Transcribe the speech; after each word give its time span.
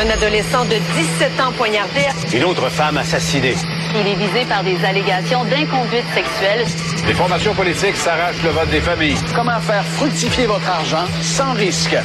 Un 0.00 0.10
adolescent 0.10 0.64
de 0.66 0.76
17 0.76 1.40
ans 1.40 1.50
poignardé. 1.56 2.02
Une 2.32 2.44
autre 2.44 2.68
femme 2.68 2.98
assassinée. 2.98 3.56
Il 3.96 4.06
est 4.06 4.14
visé 4.14 4.44
par 4.48 4.62
des 4.62 4.76
allégations 4.84 5.42
d'inconduite 5.42 6.04
sexuelle. 6.14 6.64
Les 7.04 7.14
formations 7.14 7.52
politiques 7.52 7.96
s'arrachent 7.96 8.42
le 8.44 8.50
vote 8.50 8.70
des 8.70 8.80
familles. 8.80 9.16
Comment 9.34 9.58
faire 9.58 9.84
fructifier 9.84 10.46
votre 10.46 10.70
argent 10.70 11.06
sans 11.20 11.52
risque? 11.52 11.96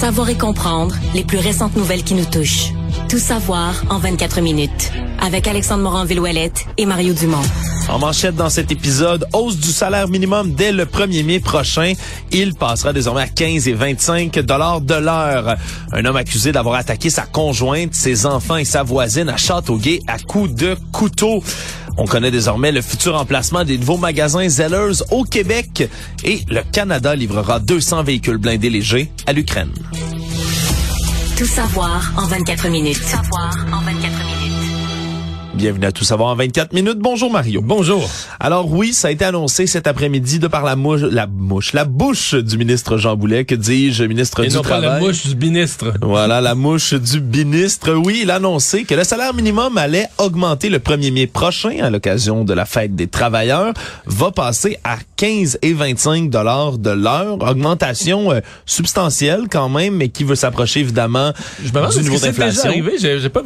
Savoir 0.00 0.30
et 0.30 0.38
comprendre 0.38 0.94
les 1.12 1.24
plus 1.24 1.36
récentes 1.36 1.76
nouvelles 1.76 2.02
qui 2.02 2.14
nous 2.14 2.24
touchent. 2.24 2.72
Tout 3.10 3.18
savoir 3.18 3.84
en 3.90 3.98
24 3.98 4.40
minutes. 4.40 4.92
Avec 5.20 5.46
Alexandre 5.46 5.82
Morin-Villouellette 5.82 6.64
et 6.78 6.86
Mario 6.86 7.12
Dumont. 7.12 7.42
En 7.90 7.98
manchette 7.98 8.34
dans 8.34 8.48
cet 8.48 8.72
épisode, 8.72 9.26
hausse 9.34 9.58
du 9.58 9.68
salaire 9.68 10.08
minimum 10.08 10.52
dès 10.54 10.72
le 10.72 10.86
1er 10.86 11.22
mai 11.22 11.38
prochain. 11.38 11.92
Il 12.32 12.54
passera 12.54 12.94
désormais 12.94 13.20
à 13.20 13.28
15 13.28 13.68
et 13.68 13.74
25 13.74 14.38
dollars 14.38 14.80
de 14.80 14.94
l'heure. 14.94 15.56
Un 15.92 16.02
homme 16.06 16.16
accusé 16.16 16.50
d'avoir 16.50 16.76
attaqué 16.76 17.10
sa 17.10 17.26
conjointe, 17.26 17.92
ses 17.94 18.24
enfants 18.24 18.56
et 18.56 18.64
sa 18.64 18.82
voisine 18.82 19.28
à 19.28 19.36
Châteauguay 19.36 20.00
à 20.06 20.18
coups 20.18 20.54
de 20.54 20.78
couteau. 20.92 21.42
On 22.00 22.06
connaît 22.06 22.30
désormais 22.30 22.72
le 22.72 22.80
futur 22.80 23.14
emplacement 23.14 23.62
des 23.62 23.76
nouveaux 23.76 23.98
magasins 23.98 24.48
Zellers 24.48 25.02
au 25.10 25.24
Québec 25.24 25.86
et 26.24 26.40
le 26.48 26.62
Canada 26.72 27.14
livrera 27.14 27.60
200 27.60 28.04
véhicules 28.04 28.38
blindés 28.38 28.70
légers 28.70 29.12
à 29.26 29.34
l'Ukraine. 29.34 29.74
Tout 31.36 31.44
savoir 31.44 32.10
en 32.16 32.26
24 32.26 32.68
minutes. 32.68 32.96
Tout 32.96 33.02
savoir 33.02 33.54
en 33.70 33.82
24 33.84 34.00
minutes. 34.00 34.29
Bienvenue 35.54 35.86
à 35.86 35.92
Tout 35.92 36.04
savoir 36.04 36.30
en 36.30 36.36
24 36.36 36.72
minutes. 36.72 36.98
Bonjour 36.98 37.30
Mario. 37.30 37.60
Bonjour. 37.60 38.08
Alors 38.38 38.70
oui, 38.70 38.92
ça 38.92 39.08
a 39.08 39.10
été 39.10 39.24
annoncé 39.24 39.66
cet 39.66 39.88
après-midi 39.88 40.38
de 40.38 40.46
par 40.46 40.64
la 40.64 40.76
mouche, 40.76 41.00
la 41.02 41.26
mouche, 41.26 41.72
la 41.72 41.84
bouche 41.84 42.34
du 42.34 42.56
ministre 42.56 42.98
Jean 42.98 43.16
Boulet, 43.16 43.44
que 43.44 43.56
dis-je, 43.56 44.04
ministre 44.04 44.44
Et 44.44 44.48
du 44.48 44.54
non 44.54 44.62
pas 44.62 44.78
la 44.78 45.00
mouche 45.00 45.26
du 45.26 45.34
ministre. 45.34 45.92
Voilà, 46.02 46.40
la 46.40 46.54
mouche 46.54 46.94
du 46.94 47.20
ministre. 47.20 47.92
Oui, 47.94 48.20
il 48.22 48.30
a 48.30 48.36
annoncé 48.36 48.84
que 48.84 48.94
le 48.94 49.02
salaire 49.02 49.34
minimum 49.34 49.76
allait 49.76 50.06
augmenter 50.18 50.68
le 50.68 50.78
1er 50.78 51.12
mai 51.12 51.26
prochain 51.26 51.76
à 51.82 51.90
l'occasion 51.90 52.44
de 52.44 52.54
la 52.54 52.64
fête 52.64 52.94
des 52.94 53.08
travailleurs, 53.08 53.74
va 54.06 54.30
passer 54.30 54.78
à 54.84 54.98
15 55.16 55.58
et 55.62 55.72
25 55.72 56.30
dollars 56.30 56.78
de 56.78 56.90
l'heure, 56.90 57.42
augmentation 57.42 58.32
euh, 58.32 58.40
substantielle 58.66 59.46
quand 59.50 59.68
même, 59.68 59.96
mais 59.96 60.10
qui 60.10 60.22
veut 60.22 60.36
s'approcher 60.36 60.80
évidemment 60.80 61.32
Je 61.60 61.68
me 61.68 61.74
demande 61.74 61.90
du 61.90 61.98
est-ce 61.98 62.02
niveau 62.04 62.14
que 62.14 62.20
c'est 62.20 62.30
déjà 62.30 62.46
d'inflation. 62.46 62.70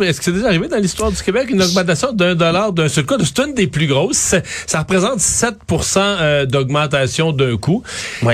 est-ce 0.04 0.18
que 0.18 0.24
c'est 0.24 0.32
déjà 0.32 0.46
arrivé 0.46 0.68
dans 0.68 0.76
l'histoire 0.76 1.10
du 1.10 1.22
Québec 1.22 1.48
une 1.50 1.62
augmentation 1.62 1.93
d'un 2.14 2.34
dollar 2.34 2.72
d'un 2.72 2.88
seul 2.88 3.06
coup? 3.06 3.14
C'est 3.22 3.38
une 3.40 3.54
des 3.54 3.66
plus 3.66 3.86
grosses. 3.86 4.34
Ça 4.66 4.80
représente 4.80 5.18
7% 5.18 5.98
euh, 5.98 6.46
d'augmentation 6.46 7.32
d'un 7.32 7.56
coup. 7.56 7.82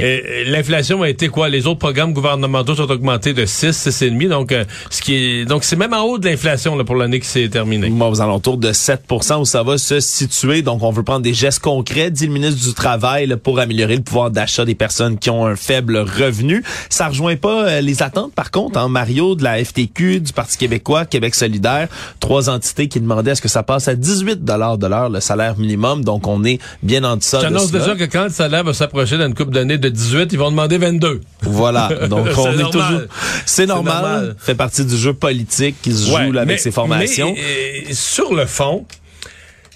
Et 0.00 0.44
l'inflation 0.46 1.02
a 1.02 1.08
été 1.08 1.28
quoi? 1.28 1.48
Les 1.48 1.66
autres 1.66 1.78
programmes 1.78 2.12
gouvernementaux 2.12 2.74
sont 2.74 2.90
augmentés 2.90 3.32
de 3.32 3.46
6, 3.46 3.88
6,5. 3.88 4.28
Donc, 4.28 4.52
euh, 4.52 4.64
ce 4.90 5.00
qui 5.00 5.14
est, 5.14 5.44
donc 5.44 5.64
c'est 5.64 5.76
même 5.76 5.92
en 5.92 6.02
haut 6.02 6.18
de 6.18 6.28
l'inflation 6.28 6.76
là, 6.76 6.84
pour 6.84 6.96
l'année 6.96 7.20
qui 7.20 7.26
s'est 7.26 7.48
terminée. 7.48 7.90
Moi, 7.90 8.08
aux 8.08 8.20
alentours 8.20 8.56
de 8.56 8.72
7 8.72 9.02
où 9.38 9.44
ça 9.44 9.62
va 9.62 9.78
se 9.78 10.00
situer. 10.00 10.62
Donc, 10.62 10.82
on 10.82 10.90
veut 10.90 11.02
prendre 11.02 11.22
des 11.22 11.34
gestes 11.34 11.60
concrets, 11.60 12.10
dit 12.10 12.26
le 12.26 12.32
ministre 12.32 12.64
du 12.66 12.74
Travail, 12.74 13.26
là, 13.26 13.36
pour 13.36 13.58
améliorer 13.58 13.96
le 13.96 14.02
pouvoir 14.02 14.30
d'achat 14.30 14.64
des 14.64 14.74
personnes 14.74 15.18
qui 15.18 15.30
ont 15.30 15.46
un 15.46 15.56
faible 15.56 15.98
revenu. 15.98 16.62
Ça 16.88 17.08
rejoint 17.08 17.36
pas 17.36 17.68
euh, 17.68 17.80
les 17.80 18.02
attentes, 18.02 18.32
par 18.34 18.50
contre, 18.50 18.78
en 18.78 18.88
Mario, 18.88 19.34
de 19.34 19.44
la 19.44 19.62
FTQ, 19.62 20.20
du 20.20 20.32
Parti 20.32 20.56
québécois, 20.56 21.04
Québec 21.04 21.34
solidaire, 21.34 21.88
trois 22.20 22.48
entités 22.48 22.88
qui 22.88 23.00
demandaient 23.00 23.32
à 23.32 23.34
ce 23.34 23.42
que 23.42 23.48
ça 23.50 23.62
passe 23.62 23.88
à 23.88 23.94
18 23.94 24.44
de 24.44 24.86
l'heure, 24.86 25.10
le 25.10 25.20
salaire 25.20 25.58
minimum. 25.58 26.04
Donc, 26.04 26.26
on 26.26 26.42
est 26.44 26.58
bien 26.82 27.04
en 27.04 27.16
deçà 27.16 27.40
Je 27.40 27.44
de 27.46 27.48
t'annonce 27.52 27.70
cela. 27.70 27.78
déjà 27.80 27.96
que 27.96 28.04
quand 28.10 28.24
le 28.24 28.30
salaire 28.30 28.64
va 28.64 28.72
s'approcher 28.72 29.18
dans 29.18 29.26
une 29.26 29.34
couple 29.34 29.52
d'années 29.52 29.78
de 29.78 29.88
18, 29.88 30.32
ils 30.32 30.38
vont 30.38 30.50
demander 30.50 30.78
22. 30.78 31.20
Voilà. 31.42 31.90
Donc, 32.08 32.26
on 32.38 32.52
est 32.58 32.70
toujours... 32.70 33.02
C'est 33.46 33.66
normal. 33.66 33.94
normal. 34.02 34.36
Fait 34.38 34.54
partie 34.54 34.84
du 34.84 34.96
jeu 34.96 35.12
politique 35.12 35.76
qui 35.82 35.92
se 35.92 36.10
Ouais, 36.12 36.26
joue 36.26 36.32
là, 36.32 36.42
avec 36.42 36.56
mais- 36.56 36.58
ces 36.62 36.70
formations. 36.70 37.34
mais, 37.34 37.90
euh, 37.90 37.92
sur 37.92 38.34
le 38.34 38.46
fond, 38.46 38.86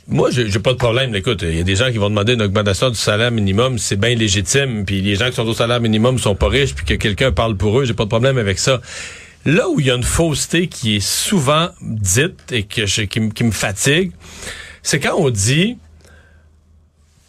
moi, 0.07 0.31
j'ai 0.31 0.51
j'ai 0.51 0.59
pas 0.59 0.73
de 0.73 0.79
problème. 0.79 1.15
Écoute, 1.15 1.41
il 1.43 1.57
y 1.57 1.61
a 1.61 1.65
des 1.65 1.77
gens 1.77 1.91
qui 1.91 1.97
vont 1.99 2.11
demander 2.11 2.35
une 2.35 2.43
augmentation 2.43 2.91
du 2.91 2.97
salaire 2.97 3.31
minimum, 3.31 3.79
c'est 3.79 3.97
bien 3.97 4.15
légitime. 4.15 4.85
Puis 4.85 5.01
les 5.01 5.17
gens 5.17 5.31
qui 5.31 5.37
sont 5.37 5.47
au 5.49 5.55
salaire 5.55 5.81
minimum 5.81 6.19
sont 6.19 6.35
pas 6.35 6.49
riches, 6.49 6.75
puis 6.75 6.85
que 6.85 6.95
quelqu'un 6.95 7.33
parle 7.33 7.57
pour 7.57 7.81
eux, 7.81 7.85
j'ai 7.87 7.95
pas 7.95 8.05
de 8.05 8.11
problème 8.11 8.37
avec 8.39 8.59
ça. 8.59 8.81
Là 9.47 9.69
où 9.69 9.79
il 9.81 9.87
y 9.87 9.91
a 9.91 9.95
une 9.95 10.03
fausseté 10.03 10.69
qui 10.69 10.97
est 10.97 11.07
souvent 11.07 11.69
dite 11.83 12.41
et 12.51 12.63
que 12.63 12.87
je- 12.87 13.03
qui, 13.03 13.21
me 13.45 13.51
fatigue, 13.51 14.13
c'est 14.83 15.01
quand 15.01 15.15
on 15.19 15.31
dit 15.31 15.77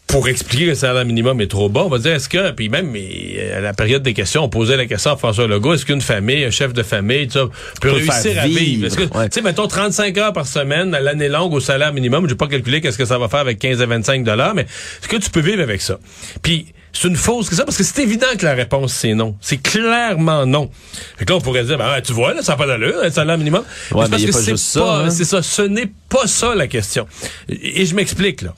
pour 0.07 0.29
expliquer 0.29 0.65
que 0.65 0.69
le 0.69 0.75
salaire 0.75 1.03
minimum 1.03 1.41
est 1.41 1.47
trop 1.47 1.67
bas, 1.67 1.81
on 1.83 1.89
va 1.89 1.97
dire 1.97 2.13
est-ce 2.13 2.29
que, 2.29 2.51
puis 2.51 2.69
même 2.69 2.89
mais, 2.91 3.51
à 3.51 3.59
la 3.59 3.73
période 3.73 4.03
des 4.03 4.13
questions, 4.13 4.43
on 4.43 4.49
posait 4.49 4.77
la 4.77 4.85
question 4.85 5.11
à 5.11 5.17
François 5.17 5.47
Legault, 5.47 5.73
est-ce 5.73 5.85
qu'une 5.85 5.99
famille, 5.99 6.45
un 6.45 6.51
chef 6.51 6.73
de 6.73 6.83
famille, 6.83 7.27
tu 7.27 7.33
sais, 7.39 7.45
peut, 7.81 7.91
réussir 7.91 8.39
à 8.39 8.47
vivre? 8.47 8.87
ouais. 9.17 9.29
tu 9.29 9.33
sais, 9.33 9.41
mettons 9.41 9.67
35 9.67 10.15
heures 10.19 10.31
par 10.31 10.45
semaine 10.45 10.93
à 10.93 10.99
l'année 11.01 11.27
longue 11.27 11.53
au 11.53 11.59
salaire 11.59 11.91
minimum, 11.91 12.25
je 12.25 12.29
vais 12.29 12.37
pas 12.37 12.47
calculer 12.47 12.81
qu'est-ce 12.81 12.99
que 12.99 13.05
ça 13.05 13.17
va 13.17 13.27
faire 13.29 13.39
avec 13.39 13.57
15 13.57 13.81
à 13.81 13.87
25 13.87 14.23
dollars, 14.23 14.53
mais 14.53 14.61
est-ce 14.61 15.07
que 15.07 15.17
tu 15.17 15.29
peux 15.31 15.41
vivre 15.41 15.61
avec 15.63 15.81
ça? 15.81 15.99
Puis, 16.43 16.67
c'est 16.97 17.07
une 17.09 17.15
fausse 17.17 17.49
question 17.49 17.65
parce 17.65 17.77
que 17.77 17.83
c'est 17.83 18.01
évident 18.01 18.27
que 18.37 18.45
la 18.45 18.53
réponse 18.53 18.93
c'est 18.93 19.13
non. 19.13 19.35
C'est 19.41 19.57
clairement 19.57 20.45
non. 20.45 20.69
Fait 21.17 21.25
que 21.25 21.31
là, 21.33 21.37
on 21.37 21.41
pourrait 21.41 21.63
dire, 21.65 21.77
ben, 21.77 21.91
ouais, 21.91 22.01
tu 22.01 22.13
vois, 22.13 22.33
là, 22.33 22.41
ça 22.41 22.53
n'a 22.53 22.57
pas 22.57 22.67
d'allure, 22.67 23.03
le 23.03 23.09
salaire 23.11 23.37
minimum. 23.37 23.63
Ouais, 23.91 24.05
c'est 24.05 24.11
mais 24.11 24.25
parce 24.31 24.45
pas 24.45 24.51
que 24.51 24.55
c'est 24.57 24.79
pas- 24.79 24.99
hein. 25.03 25.09
C'est 25.09 25.25
ça, 25.25 25.41
ce 25.43 25.61
n'est 25.63 25.91
pas 26.09 26.25
ça 26.27 26.55
la 26.55 26.67
question. 26.67 27.07
Et, 27.49 27.81
et 27.81 27.85
je 27.85 27.93
m'explique, 27.95 28.41
là. 28.41 28.53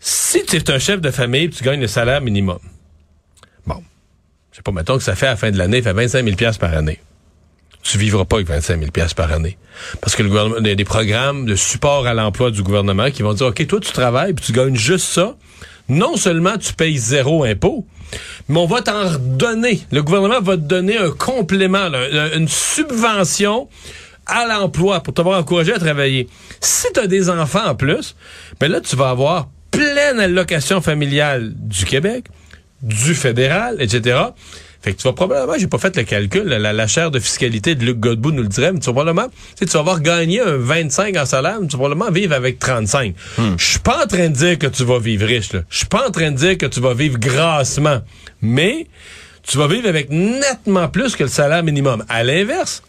Si 0.00 0.44
tu 0.44 0.56
es 0.56 0.70
un 0.70 0.78
chef 0.78 1.00
de 1.00 1.10
famille 1.10 1.44
et 1.44 1.50
tu 1.50 1.64
gagnes 1.64 1.80
le 1.80 1.88
salaire 1.88 2.20
minimum, 2.20 2.58
bon, 3.66 3.82
je 4.52 4.56
sais 4.56 4.62
pas, 4.62 4.72
mettons 4.72 4.96
que 4.98 5.02
ça 5.04 5.14
fait 5.16 5.26
à 5.26 5.30
la 5.30 5.36
fin 5.36 5.50
de 5.50 5.58
l'année, 5.58 5.82
ça 5.82 5.90
fait 5.90 5.96
25 6.06 6.24
000 6.24 6.36
piastres 6.36 6.60
par 6.60 6.74
année. 6.74 7.00
Tu 7.82 7.98
vivras 7.98 8.24
pas 8.24 8.36
avec 8.36 8.48
25 8.48 8.78
000 8.80 8.90
piastres 8.90 9.14
par 9.14 9.32
année. 9.32 9.58
Parce 10.00 10.16
que 10.16 10.22
le 10.22 10.28
gouvernement, 10.28 10.56
il 10.60 10.66
y 10.66 10.70
a 10.70 10.74
des 10.74 10.84
programmes 10.84 11.44
de 11.46 11.54
support 11.54 12.06
à 12.06 12.14
l'emploi 12.14 12.50
du 12.50 12.62
gouvernement 12.62 13.10
qui 13.10 13.22
vont 13.22 13.32
dire, 13.34 13.46
OK, 13.46 13.66
toi, 13.66 13.80
tu 13.80 13.92
travailles 13.92 14.32
puis 14.32 14.44
tu 14.46 14.52
gagnes 14.52 14.74
juste 14.76 15.06
ça. 15.06 15.36
Non 15.88 16.16
seulement 16.16 16.56
tu 16.58 16.72
payes 16.72 16.98
zéro 16.98 17.44
impôt, 17.44 17.86
mais 18.48 18.58
on 18.58 18.66
va 18.66 18.82
t'en 18.82 19.08
redonner. 19.08 19.80
Le 19.92 20.02
gouvernement 20.02 20.40
va 20.40 20.56
te 20.56 20.62
donner 20.62 20.98
un 20.98 21.10
complément, 21.10 21.88
une 22.34 22.48
subvention 22.48 23.68
à 24.26 24.46
l'emploi 24.46 25.00
pour 25.00 25.14
t'avoir 25.14 25.38
encouragé 25.38 25.72
à 25.72 25.78
travailler. 25.78 26.28
Si 26.60 26.88
tu 26.92 27.00
as 27.00 27.06
des 27.06 27.30
enfants 27.30 27.64
en 27.64 27.74
plus, 27.74 28.16
ben 28.58 28.70
là, 28.70 28.80
tu 28.80 28.96
vas 28.96 29.10
avoir 29.10 29.48
pleine 29.70 30.18
allocation 30.18 30.80
familiale 30.80 31.52
du 31.54 31.84
Québec, 31.84 32.24
du 32.82 33.14
fédéral, 33.14 33.76
etc. 33.80 34.18
Fait 34.86 34.92
que 34.92 34.98
tu 34.98 35.08
vas 35.08 35.14
probablement, 35.14 35.58
j'ai 35.58 35.66
pas 35.66 35.78
fait 35.78 35.96
le 35.96 36.04
calcul, 36.04 36.44
la, 36.44 36.72
la 36.72 36.86
chaire 36.86 37.10
de 37.10 37.18
fiscalité 37.18 37.74
de 37.74 37.84
Luc 37.84 37.98
Godbout 37.98 38.30
nous 38.30 38.44
le 38.44 38.48
dirait, 38.48 38.70
mais 38.70 38.78
tu 38.78 38.86
vas 38.86 38.92
probablement, 38.92 39.26
tu 39.26 39.34
sais, 39.56 39.66
tu 39.66 39.72
vas 39.72 39.80
avoir 39.80 40.00
gagné 40.00 40.40
un 40.40 40.58
25 40.58 41.16
en 41.16 41.26
salaire, 41.26 41.58
mais 41.60 41.66
tu 41.66 41.72
vas 41.72 41.88
probablement 41.88 42.12
vivre 42.12 42.32
avec 42.36 42.60
35. 42.60 43.16
Je 43.58 43.64
suis 43.64 43.80
pas 43.80 44.04
en 44.04 44.06
train 44.06 44.28
de 44.28 44.34
dire 44.34 44.56
que 44.60 44.68
tu 44.68 44.84
vas 44.84 45.00
vivre 45.00 45.26
riche, 45.26 45.54
là. 45.54 45.62
Je 45.70 45.78
suis 45.78 45.86
pas 45.86 46.06
en 46.06 46.12
train 46.12 46.30
de 46.30 46.36
dire 46.36 46.56
que 46.56 46.66
tu 46.66 46.78
vas 46.78 46.94
vivre 46.94 47.18
grassement. 47.18 47.98
Mais, 48.40 48.86
tu 49.42 49.58
vas 49.58 49.66
vivre 49.66 49.88
avec 49.88 50.08
nettement 50.08 50.86
plus 50.86 51.16
que 51.16 51.24
le 51.24 51.30
salaire 51.30 51.64
minimum. 51.64 52.04
À 52.08 52.22
l'inverse, 52.22 52.84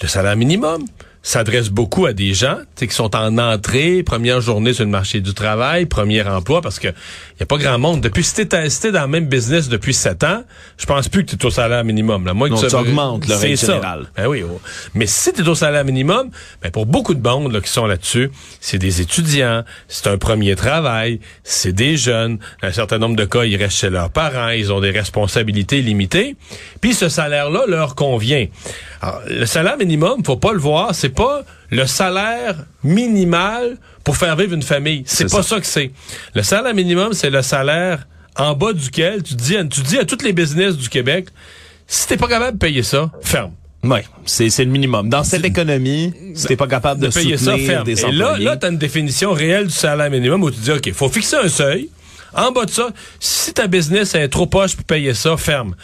le 0.00 0.08
salaire 0.08 0.36
minimum 0.36 0.86
s'adresse 1.22 1.68
beaucoup 1.68 2.06
à 2.06 2.12
des 2.12 2.32
gens 2.32 2.56
tu 2.56 2.64
sais, 2.80 2.86
qui 2.86 2.94
sont 2.94 3.14
en 3.14 3.36
entrée, 3.38 4.02
première 4.02 4.40
journée 4.40 4.72
sur 4.72 4.84
le 4.84 4.90
marché 4.90 5.20
du 5.20 5.34
travail, 5.34 5.86
premier 5.86 6.22
emploi, 6.22 6.62
parce 6.62 6.78
que 6.78 6.88
y 6.88 7.42
a 7.42 7.46
pas 7.46 7.58
grand 7.58 7.78
monde. 7.78 8.00
Depuis 8.00 8.24
si 8.24 8.34
t'es 8.46 8.92
dans 8.92 9.02
le 9.02 9.06
même 9.08 9.26
business 9.26 9.68
depuis 9.68 9.92
sept 9.92 10.24
ans, 10.24 10.44
je 10.78 10.86
pense 10.86 11.08
plus 11.08 11.24
que 11.24 11.30
tu 11.30 11.36
es 11.36 11.44
au 11.46 11.50
salaire 11.50 11.84
minimum. 11.84 12.24
Là. 12.24 12.32
Moi, 12.32 12.48
Non, 12.48 12.60
que 12.60 12.66
tu 12.66 12.74
augmentes 12.74 13.28
le 13.28 13.34
règle. 13.34 14.08
Ben 14.16 14.26
oui. 14.26 14.42
oh. 14.42 14.60
Mais 14.94 15.06
si 15.06 15.32
tu 15.32 15.42
es 15.42 15.48
au 15.48 15.54
salaire 15.54 15.84
minimum, 15.84 16.30
ben 16.62 16.70
pour 16.70 16.86
beaucoup 16.86 17.14
de 17.14 17.26
monde 17.26 17.52
là, 17.52 17.60
qui 17.60 17.70
sont 17.70 17.86
là-dessus, 17.86 18.30
c'est 18.60 18.78
des 18.78 19.00
étudiants, 19.00 19.64
c'est 19.88 20.06
un 20.06 20.16
premier 20.16 20.56
travail, 20.56 21.20
c'est 21.44 21.72
des 21.72 21.96
jeunes. 21.96 22.38
Dans 22.62 22.68
un 22.68 22.72
certain 22.72 22.98
nombre 22.98 23.16
de 23.16 23.24
cas, 23.24 23.44
ils 23.44 23.56
restent 23.56 23.78
chez 23.78 23.90
leurs 23.90 24.10
parents, 24.10 24.48
ils 24.50 24.72
ont 24.72 24.80
des 24.80 24.90
responsabilités 24.90 25.82
limitées. 25.82 26.36
Puis 26.80 26.94
ce 26.94 27.08
salaire-là 27.08 27.64
leur 27.68 27.94
convient. 27.94 28.46
Alors, 29.02 29.22
le 29.28 29.46
salaire 29.46 29.78
minimum, 29.78 30.22
faut 30.24 30.36
pas 30.36 30.52
le 30.52 30.58
voir, 30.58 30.94
c'est 30.94 31.08
pas 31.08 31.42
le 31.70 31.86
salaire 31.86 32.56
minimal 32.84 33.76
pour 34.04 34.16
faire 34.16 34.36
vivre 34.36 34.54
une 34.54 34.62
famille. 34.62 35.02
C'est 35.06 35.30
pas 35.30 35.42
ça. 35.42 35.58
que 35.60 35.66
c'est. 35.66 35.90
Le 36.34 36.42
salaire 36.42 36.74
minimum, 36.74 37.12
c'est 37.12 37.30
le 37.30 37.42
salaire 37.42 38.06
en 38.36 38.54
bas 38.54 38.72
duquel 38.72 39.22
tu 39.22 39.34
dis, 39.34 39.56
à- 39.56 39.64
tu 39.64 39.80
dis 39.82 39.98
à 39.98 40.04
tous 40.04 40.22
les 40.22 40.32
business 40.32 40.76
du 40.76 40.88
Québec, 40.88 41.28
si 41.86 42.06
t'es 42.06 42.16
pas 42.16 42.28
capable 42.28 42.58
de 42.58 42.64
payer 42.64 42.82
ça, 42.82 43.10
ferme. 43.22 43.52
Oui, 43.82 44.00
c'est 44.26 44.50
c'est 44.50 44.64
le 44.64 44.70
minimum. 44.70 45.08
Dans 45.08 45.24
cette 45.24 45.44
économie, 45.44 46.12
si 46.34 46.46
t'es 46.46 46.56
pas 46.56 46.66
capable 46.66 47.00
de, 47.00 47.06
de 47.06 47.12
payer 47.12 47.38
ça 47.38 47.56
ferme. 47.56 47.84
des 47.84 48.04
Et 48.04 48.12
là, 48.12 48.36
là, 48.38 48.56
tu 48.58 48.66
as 48.66 48.68
une 48.68 48.76
définition 48.76 49.32
réelle 49.32 49.68
du 49.68 49.72
salaire 49.72 50.10
minimum 50.10 50.42
où 50.42 50.50
tu 50.50 50.60
dis, 50.60 50.70
OK, 50.70 50.92
faut 50.92 51.08
fixer 51.08 51.36
un 51.36 51.48
seuil 51.48 51.88
En 52.34 52.52
bas 52.52 52.64
de 52.64 52.70
ça, 52.70 52.88
si 53.18 53.52
ta 53.52 53.66
business 53.66 54.14
est 54.14 54.28
trop 54.28 54.46
poche 54.46 54.76
pour 54.76 54.84
payer 54.84 55.14
ça, 55.14 55.36
ferme. 55.36 55.74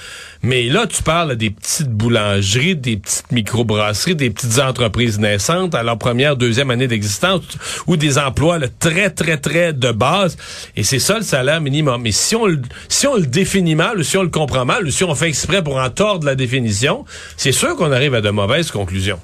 Mais 0.42 0.64
là, 0.64 0.86
tu 0.86 1.02
parles 1.02 1.34
des 1.36 1.50
petites 1.50 1.88
boulangeries, 1.90 2.76
des 2.76 2.96
petites 2.98 3.32
microbrasseries, 3.32 4.14
des 4.14 4.30
petites 4.30 4.58
entreprises 4.60 5.18
naissantes 5.18 5.74
à 5.74 5.82
leur 5.82 5.98
première, 5.98 6.36
deuxième 6.36 6.70
année 6.70 6.86
d'existence 6.86 7.42
ou 7.86 7.96
des 7.96 8.18
emplois 8.18 8.58
très, 8.78 9.10
très, 9.10 9.38
très 9.38 9.72
de 9.72 9.90
base. 9.90 10.36
Et 10.76 10.84
c'est 10.84 10.98
ça 11.00 11.16
le 11.16 11.22
salaire 11.24 11.60
minimum. 11.60 12.02
Mais 12.02 12.12
si 12.12 12.36
on, 12.36 12.46
le- 12.46 12.62
si 12.88 13.06
on 13.06 13.16
le 13.16 13.26
définit 13.26 13.74
mal 13.74 13.98
ou 13.98 14.02
si 14.02 14.16
on 14.16 14.22
le 14.22 14.28
comprend 14.28 14.64
mal 14.64 14.86
ou 14.86 14.90
si 14.90 15.02
on 15.04 15.14
fait 15.14 15.28
exprès 15.28 15.62
pour 15.64 15.76
en 15.76 15.90
tordre 15.90 16.26
la 16.26 16.34
définition, 16.36 17.04
c'est 17.36 17.52
sûr 17.52 17.74
qu'on 17.76 17.90
arrive 17.92 18.14
à 18.14 18.20
de 18.20 18.30
mauvaises 18.30 18.70
conclusions. 18.70 19.18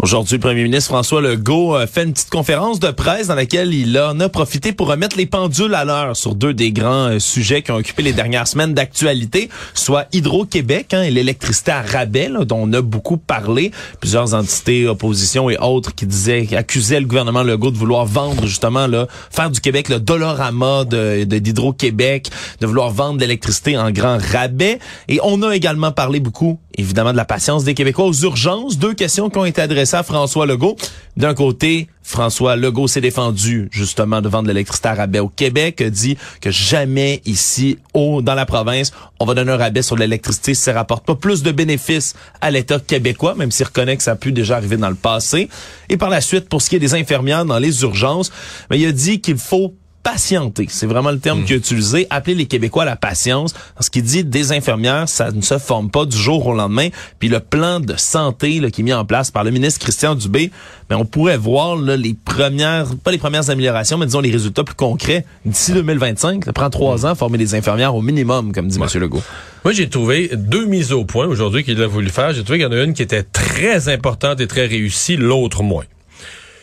Aujourd'hui, 0.00 0.36
le 0.36 0.40
premier 0.40 0.62
ministre 0.62 0.90
François 0.90 1.20
Legault 1.20 1.74
a 1.74 1.88
fait 1.88 2.04
une 2.04 2.12
petite 2.12 2.30
conférence 2.30 2.78
de 2.78 2.92
presse 2.92 3.26
dans 3.26 3.34
laquelle 3.34 3.74
il 3.74 3.98
en 3.98 4.20
a 4.20 4.28
profité 4.28 4.70
pour 4.70 4.86
remettre 4.86 5.16
les 5.16 5.26
pendules 5.26 5.74
à 5.74 5.84
l'heure 5.84 6.16
sur 6.16 6.36
deux 6.36 6.54
des 6.54 6.70
grands 6.70 7.08
euh, 7.08 7.18
sujets 7.18 7.62
qui 7.62 7.72
ont 7.72 7.76
occupé 7.78 8.04
les 8.04 8.12
dernières 8.12 8.46
semaines 8.46 8.74
d'actualité, 8.74 9.48
soit 9.74 10.06
Hydro-Québec 10.12 10.94
hein, 10.94 11.02
et 11.02 11.10
l'électricité 11.10 11.72
à 11.72 11.82
rabais, 11.82 12.28
là, 12.28 12.44
dont 12.44 12.60
on 12.62 12.72
a 12.74 12.80
beaucoup 12.80 13.16
parlé. 13.16 13.72
Plusieurs 13.98 14.34
entités, 14.34 14.86
opposition 14.86 15.50
et 15.50 15.58
autres 15.58 15.92
qui 15.92 16.06
disaient, 16.06 16.46
qui 16.46 16.54
accusaient 16.54 17.00
le 17.00 17.06
gouvernement 17.06 17.42
Legault 17.42 17.72
de 17.72 17.76
vouloir 17.76 18.06
vendre 18.06 18.46
justement, 18.46 18.86
là, 18.86 19.08
faire 19.32 19.50
du 19.50 19.60
Québec 19.60 19.88
le 19.88 19.98
dolorama 19.98 20.84
de, 20.84 21.24
de 21.24 21.38
d'Hydro-Québec, 21.40 22.30
de 22.60 22.66
vouloir 22.68 22.90
vendre 22.90 23.18
l'électricité 23.18 23.76
en 23.76 23.90
grand 23.90 24.18
rabais. 24.30 24.78
Et 25.08 25.18
on 25.24 25.42
a 25.42 25.56
également 25.56 25.90
parlé 25.90 26.20
beaucoup, 26.20 26.60
évidemment, 26.76 27.10
de 27.10 27.16
la 27.16 27.24
patience 27.24 27.64
des 27.64 27.74
Québécois 27.74 28.04
aux 28.04 28.22
urgences. 28.22 28.78
Deux 28.78 28.94
questions 28.94 29.28
qui 29.28 29.38
ont 29.38 29.44
été 29.44 29.60
adressées 29.60 29.87
François 30.02 30.46
Legault. 30.46 30.76
D'un 31.16 31.34
côté, 31.34 31.88
François 32.02 32.56
Legault 32.56 32.88
s'est 32.88 33.00
défendu 33.00 33.68
justement 33.70 34.20
de 34.20 34.28
vendre 34.28 34.48
l'électricité 34.48 34.88
à 34.88 34.94
rabais 34.94 35.18
au 35.18 35.28
Québec, 35.28 35.82
dit 35.82 36.16
que 36.40 36.50
jamais 36.50 37.20
ici, 37.26 37.78
au, 37.92 38.22
dans 38.22 38.34
la 38.34 38.46
province, 38.46 38.92
on 39.20 39.26
va 39.26 39.34
donner 39.34 39.52
un 39.52 39.56
rabais 39.56 39.82
sur 39.82 39.96
l'électricité 39.96 40.54
si 40.54 40.62
ça 40.62 40.72
rapporte 40.72 41.04
pas 41.04 41.16
plus 41.16 41.42
de 41.42 41.50
bénéfices 41.50 42.14
à 42.40 42.50
l'État 42.50 42.78
québécois, 42.78 43.34
même 43.34 43.50
s'il 43.50 43.66
reconnaît 43.66 43.96
que 43.96 44.02
ça 44.02 44.12
a 44.12 44.16
pu 44.16 44.32
déjà 44.32 44.56
arriver 44.56 44.76
dans 44.76 44.90
le 44.90 44.94
passé. 44.94 45.48
Et 45.88 45.96
par 45.96 46.10
la 46.10 46.20
suite, 46.20 46.48
pour 46.48 46.62
ce 46.62 46.70
qui 46.70 46.76
est 46.76 46.80
des 46.80 46.94
infirmières 46.94 47.44
dans 47.44 47.58
les 47.58 47.82
urgences, 47.82 48.30
ben, 48.70 48.76
il 48.76 48.86
a 48.86 48.92
dit 48.92 49.20
qu'il 49.20 49.38
faut 49.38 49.74
patienter. 50.12 50.66
C'est 50.70 50.86
vraiment 50.86 51.10
le 51.10 51.18
terme 51.18 51.44
qu'il 51.44 51.54
a 51.54 51.58
utilisé. 51.58 52.06
Appeler 52.08 52.34
les 52.34 52.46
Québécois 52.46 52.84
à 52.84 52.86
la 52.86 52.96
patience. 52.96 53.54
Parce 53.74 53.90
qu'il 53.90 54.02
dit 54.02 54.24
des 54.24 54.52
infirmières, 54.52 55.06
ça 55.06 55.30
ne 55.30 55.42
se 55.42 55.58
forme 55.58 55.90
pas 55.90 56.06
du 56.06 56.16
jour 56.16 56.46
au 56.46 56.54
lendemain. 56.54 56.88
Puis 57.18 57.28
le 57.28 57.40
plan 57.40 57.78
de 57.78 57.94
santé 57.96 58.58
là, 58.60 58.70
qui 58.70 58.80
est 58.80 58.84
mis 58.84 58.94
en 58.94 59.04
place 59.04 59.30
par 59.30 59.44
le 59.44 59.50
ministre 59.50 59.80
Christian 59.80 60.14
Dubé, 60.14 60.50
mais 60.88 60.96
on 60.96 61.04
pourrait 61.04 61.36
voir 61.36 61.76
là, 61.76 61.96
les 61.96 62.14
premières, 62.14 62.86
pas 63.04 63.10
les 63.10 63.18
premières 63.18 63.50
améliorations, 63.50 63.98
mais 63.98 64.06
disons 64.06 64.20
les 64.20 64.30
résultats 64.30 64.64
plus 64.64 64.74
concrets 64.74 65.26
d'ici 65.44 65.72
2025. 65.72 66.46
Ça 66.46 66.52
prend 66.54 66.70
trois 66.70 67.04
ans 67.04 67.10
à 67.10 67.14
former 67.14 67.36
des 67.36 67.54
infirmières 67.54 67.94
au 67.94 68.00
minimum, 68.00 68.52
comme 68.52 68.68
dit 68.68 68.78
M. 68.80 68.88
Legault. 69.02 69.22
Moi, 69.64 69.74
j'ai 69.74 69.90
trouvé 69.90 70.30
deux 70.34 70.64
mises 70.64 70.92
au 70.92 71.04
point 71.04 71.26
aujourd'hui 71.26 71.64
qu'il 71.64 71.82
a 71.82 71.86
voulu 71.86 72.08
faire. 72.08 72.32
J'ai 72.32 72.44
trouvé 72.44 72.60
qu'il 72.60 72.66
y 72.66 72.70
en 72.70 72.72
a 72.72 72.82
une 72.82 72.94
qui 72.94 73.02
était 73.02 73.24
très 73.24 73.90
importante 73.90 74.40
et 74.40 74.46
très 74.46 74.64
réussie, 74.64 75.18
l'autre 75.18 75.62
moins. 75.62 75.84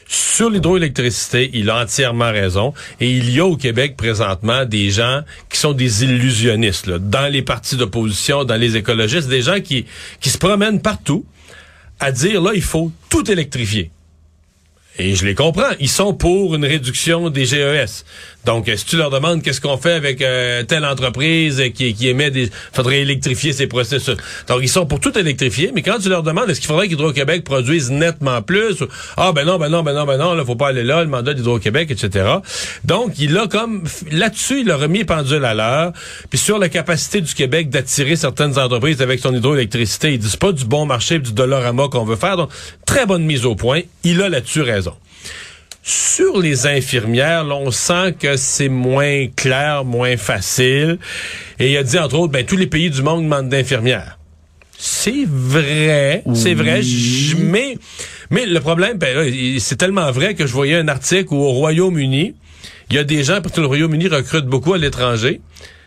Sur 0.07 0.49
l'hydroélectricité, 0.49 1.49
il 1.53 1.69
a 1.69 1.81
entièrement 1.81 2.31
raison. 2.31 2.73
Et 2.99 3.09
il 3.09 3.31
y 3.31 3.39
a 3.39 3.45
au 3.45 3.57
Québec 3.57 3.95
présentement 3.97 4.65
des 4.65 4.91
gens 4.91 5.21
qui 5.49 5.59
sont 5.59 5.73
des 5.73 6.03
illusionnistes, 6.03 6.89
dans 6.89 7.31
les 7.31 7.41
partis 7.41 7.75
d'opposition, 7.75 8.43
dans 8.43 8.55
les 8.55 8.77
écologistes, 8.77 9.27
des 9.27 9.41
gens 9.41 9.61
qui, 9.61 9.85
qui 10.19 10.29
se 10.29 10.37
promènent 10.37 10.81
partout 10.81 11.25
à 11.99 12.11
dire, 12.11 12.41
là, 12.41 12.51
il 12.53 12.61
faut 12.61 12.91
tout 13.09 13.29
électrifier. 13.31 13.91
Et 14.97 15.15
je 15.15 15.25
les 15.25 15.35
comprends. 15.35 15.71
Ils 15.79 15.89
sont 15.89 16.13
pour 16.13 16.55
une 16.55 16.63
réduction 16.63 17.29
des 17.29 17.45
GES. 17.45 18.05
Donc, 18.45 18.71
si 18.73 18.85
tu 18.85 18.95
leur 18.95 19.09
demandes 19.09 19.41
qu'est-ce 19.41 19.59
qu'on 19.59 19.77
fait 19.77 19.93
avec 19.93 20.21
euh, 20.21 20.63
telle 20.63 20.85
entreprise 20.85 21.61
qui, 21.73 21.93
qui 21.93 22.07
émet 22.07 22.29
des... 22.29 22.49
faudrait 22.71 23.01
électrifier 23.01 23.53
ces 23.53 23.67
processus. 23.67 24.15
Donc, 24.47 24.59
ils 24.61 24.69
sont 24.69 24.85
pour 24.85 24.99
tout 24.99 25.17
électrifier, 25.17 25.71
mais 25.73 25.81
quand 25.81 25.97
tu 25.97 26.09
leur 26.09 26.21
demandes 26.21 26.49
est-ce 26.49 26.59
qu'il 26.59 26.67
faudrait 26.67 26.87
qu'Hydro-Québec 26.87 27.43
produise 27.43 27.89
nettement 27.91 28.41
plus, 28.41 28.83
ah 29.17 29.31
ben 29.33 29.45
non, 29.45 29.57
ben 29.57 29.69
non, 29.69 29.81
ben 29.83 29.93
non, 29.93 30.05
ben 30.05 30.17
non, 30.17 30.33
là, 30.35 30.45
faut 30.45 30.55
pas 30.55 30.67
aller 30.67 30.83
là, 30.83 31.03
le 31.03 31.09
mandat 31.09 31.33
d'Hydro-Québec, 31.33 31.89
etc. 31.89 32.35
Donc, 32.83 33.13
il 33.17 33.35
a 33.37 33.47
comme... 33.47 33.83
Là-dessus, 34.11 34.61
il 34.61 34.71
a 34.71 34.77
remis 34.77 34.99
les 34.99 35.05
pendules 35.05 35.43
à 35.43 35.55
l'heure. 35.55 35.91
Puis 36.29 36.37
sur 36.37 36.59
la 36.59 36.69
capacité 36.69 37.21
du 37.21 37.33
Québec 37.33 37.69
d'attirer 37.69 38.15
certaines 38.15 38.59
entreprises 38.59 39.01
avec 39.01 39.19
son 39.19 39.33
hydroélectricité, 39.33 40.13
il 40.13 40.19
dit 40.19 40.29
c'est 40.29 40.39
pas 40.39 40.51
du 40.51 40.65
bon 40.65 40.85
marché, 40.85 41.17
du 41.17 41.33
dollarama 41.33 41.87
qu'on 41.87 42.05
veut 42.05 42.15
faire. 42.15 42.37
Donc, 42.37 42.51
très 42.85 43.07
bonne 43.07 43.23
mise 43.23 43.45
au 43.45 43.55
point. 43.55 43.81
Il 44.03 44.21
a 44.21 44.29
là-dessus 44.29 44.61
raison. 44.61 44.84
Sur 45.87 46.41
les 46.41 46.65
infirmières, 46.65 47.43
là, 47.43 47.53
on 47.57 47.69
sent 47.69 48.15
que 48.19 48.37
c'est 48.37 48.69
moins 48.69 49.27
clair, 49.27 49.85
moins 49.85 50.17
facile. 50.17 50.97
Et 51.59 51.73
il 51.73 51.77
a 51.77 51.83
dit, 51.83 51.99
entre 51.99 52.15
autres, 52.17 52.33
ben, 52.33 52.43
tous 52.43 52.57
les 52.57 52.65
pays 52.65 52.89
du 52.89 53.03
monde 53.03 53.23
demandent 53.23 53.49
d'infirmières. 53.49 54.17
C'est 54.79 55.25
vrai, 55.27 56.23
c'est 56.33 56.55
vrai, 56.55 56.81
mais, 57.37 57.77
mais 58.31 58.47
le 58.47 58.59
problème, 58.61 58.97
ben, 58.97 59.31
c'est 59.59 59.75
tellement 59.75 60.11
vrai 60.11 60.33
que 60.33 60.47
je 60.47 60.53
voyais 60.53 60.75
un 60.75 60.87
article 60.87 61.31
où 61.35 61.37
au 61.37 61.51
Royaume-Uni, 61.51 62.33
il 62.89 62.95
y 62.95 62.97
a 62.97 63.03
des 63.03 63.23
gens, 63.23 63.39
parce 63.43 63.53
que 63.53 63.61
le 63.61 63.67
Royaume-Uni 63.67 64.07
recrute 64.07 64.45
beaucoup 64.45 64.73
à 64.73 64.79
l'étranger, 64.79 65.39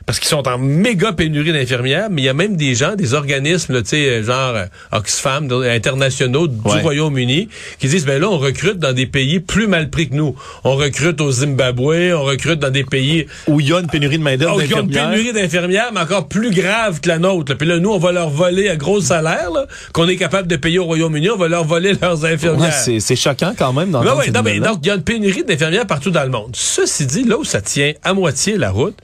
parce 0.08 0.20
qu'ils 0.20 0.28
sont 0.30 0.48
en 0.48 0.56
méga 0.56 1.12
pénurie 1.12 1.52
d'infirmières, 1.52 2.08
mais 2.10 2.22
il 2.22 2.24
y 2.24 2.28
a 2.30 2.32
même 2.32 2.56
des 2.56 2.74
gens, 2.74 2.94
des 2.96 3.12
organismes, 3.12 3.82
tu 3.82 3.88
sais, 3.90 4.22
genre 4.22 4.54
euh, 4.56 4.64
Oxfam, 4.90 5.52
internationaux 5.52 6.48
du 6.48 6.56
Ouais. 6.64 6.80
Royaume-Uni, 6.80 7.50
qui 7.78 7.88
disent, 7.88 8.06
ben 8.06 8.18
là, 8.18 8.30
on 8.30 8.38
recrute 8.38 8.78
dans 8.78 8.94
des 8.94 9.04
pays 9.04 9.38
plus 9.38 9.66
mal 9.66 9.90
pris 9.90 10.08
que 10.08 10.14
nous. 10.14 10.34
On 10.64 10.76
recrute 10.76 11.20
au 11.20 11.30
Zimbabwe, 11.30 12.14
on 12.14 12.22
recrute 12.22 12.58
dans 12.58 12.70
des 12.70 12.84
pays 12.84 13.26
Où 13.48 13.60
il 13.60 13.68
y 13.68 13.72
a 13.74 13.80
une 13.80 13.86
pénurie 13.88 14.16
de 14.16 14.22
main-d'œuvre 14.22 14.54
oh, 14.56 14.66
qui 14.66 14.72
ont 14.72 14.80
une 14.80 14.86
d'infirmières. 14.86 15.10
pénurie 15.10 15.32
d'infirmières, 15.34 15.90
mais 15.92 16.00
encore 16.00 16.26
plus 16.26 16.52
grave 16.52 17.00
que 17.02 17.08
la 17.08 17.18
nôtre. 17.18 17.52
là. 17.52 17.56
Puis 17.58 17.68
là, 17.68 17.78
nous, 17.78 17.90
on 17.90 17.98
va 17.98 18.10
leur 18.10 18.30
voler 18.30 18.70
à 18.70 18.76
gros 18.76 19.02
salaire, 19.02 19.50
qu'on 19.92 20.08
est 20.08 20.16
capable 20.16 20.48
de 20.48 20.56
payer 20.56 20.78
au 20.78 20.84
Royaume-Uni, 20.86 21.28
on 21.28 21.36
va 21.36 21.48
leur 21.48 21.64
voler 21.64 21.92
leurs 22.00 22.24
infirmières. 22.24 22.74
Ouais, 22.86 22.98
c'est 22.98 23.16
choquant 23.16 23.52
quand 23.58 23.74
même 23.74 23.90
dans 23.90 24.02
Ouais, 24.02 24.12
ouais, 24.12 24.30
non, 24.30 24.40
mais 24.42 24.58
donc, 24.58 24.78
il 24.84 24.88
y 24.88 24.90
a 24.90 24.94
une 24.94 25.02
pénurie 25.02 25.44
d'infirmières 25.44 25.86
partout 25.86 26.10
dans 26.10 26.24
le 26.24 26.30
monde. 26.30 26.52
Ceci 26.54 27.04
dit, 27.04 27.24
là 27.24 27.36
où 27.36 27.44
ça 27.44 27.60
tient 27.60 27.92
à 28.02 28.14
moitié 28.14 28.56
la 28.56 28.70
route, 28.70 28.96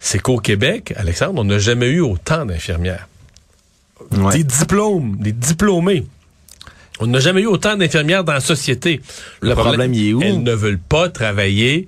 c'est 0.00 0.18
qu'au 0.18 0.38
Québec, 0.38 0.94
Alexandre, 0.96 1.40
on 1.40 1.44
n'a 1.44 1.58
jamais 1.58 1.88
eu 1.88 2.00
autant 2.00 2.46
d'infirmières. 2.46 3.06
Ouais. 4.12 4.38
Des 4.38 4.44
diplômes, 4.44 5.16
des 5.20 5.32
diplômés. 5.32 6.06
On 7.00 7.06
n'a 7.06 7.20
jamais 7.20 7.42
eu 7.42 7.46
autant 7.46 7.76
d'infirmières 7.76 8.24
dans 8.24 8.32
la 8.32 8.40
société. 8.40 9.00
Le 9.40 9.54
problème, 9.54 9.94
il 9.94 10.08
est 10.08 10.12
où? 10.12 10.22
Elles 10.22 10.42
ne 10.42 10.52
veulent 10.52 10.78
pas 10.78 11.08
travailler 11.08 11.86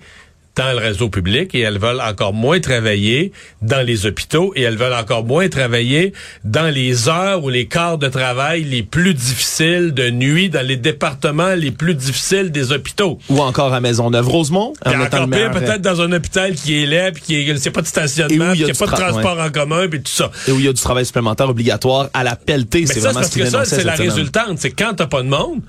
dans 0.55 0.73
le 0.73 0.79
réseau 0.79 1.09
public 1.09 1.55
et 1.55 1.61
elles 1.61 1.79
veulent 1.79 2.01
encore 2.01 2.35
moins 2.35 2.61
travailler 2.61 3.33
dans 3.63 3.85
les 3.85 4.05
hôpitaux 4.05 4.53
et 4.55 4.63
elles 4.63 4.77
veulent 4.77 4.93
encore 4.93 5.25
moins 5.25 5.49
travailler 5.49 6.13
dans 6.45 6.69
les 6.73 7.09
heures 7.09 7.43
ou 7.43 7.49
les 7.49 7.67
quarts 7.67 7.97
de 7.97 8.09
travail 8.09 8.63
les 8.65 8.83
plus 8.83 9.15
difficiles 9.15 9.95
de 9.95 10.11
nuit 10.11 10.51
dans 10.51 10.67
les 10.67 10.77
départements 10.77 11.55
les 11.55 11.71
plus 11.71 11.95
difficiles 11.95 12.51
des 12.51 12.71
hôpitaux. 12.73 13.19
Ou 13.31 13.41
encore 13.41 13.73
à 13.73 13.81
Maisonneuve-Rosemont. 13.81 14.75
en 14.85 14.91
Puis 14.91 14.99
mettant 14.99 15.23
encore 15.23 15.31
pire, 15.31 15.51
peut-être 15.53 15.81
dans 15.81 16.01
un 16.03 16.13
hôpital 16.13 16.55
qui 16.55 16.83
est 16.83 16.87
laid, 16.87 17.13
puis 17.13 17.23
qui 17.23 17.35
est, 17.37 17.57
c'est 17.57 17.71
pas 17.71 17.83
de 17.83 17.87
stationnement, 17.87 18.51
a 18.51 18.55
qui 18.55 18.65
a 18.65 18.67
du 18.67 18.73
pas 18.75 18.87
de 18.87 18.91
tra- 18.93 18.97
transport 19.11 19.39
en 19.41 19.51
commun, 19.51 19.89
puis 19.89 20.03
tout 20.03 20.13
ça. 20.13 20.31
Et 20.49 20.53
où 20.53 20.59
il 20.59 20.67
y 20.67 20.69
a 20.69 20.73
du 20.73 20.81
travail 20.83 21.07
supplémentaire 21.07 21.49
obligatoire 21.49 22.11
à 22.13 22.25
la 22.25 22.37
pelletée. 22.37 22.87
C'est 22.87 22.95
ça, 22.95 23.01
vraiment 23.01 23.21
parce 23.21 23.29
ce 23.29 23.33
qu'il 23.33 23.45
que 23.45 23.49
ça, 23.51 23.65
c'est 23.65 23.85
la 23.85 23.95
résultante. 23.95 24.59
C'est 24.59 24.71
quand 24.73 24.93
t'as 24.95 25.07
pas 25.07 25.23
de 25.23 25.29
monde, 25.29 25.61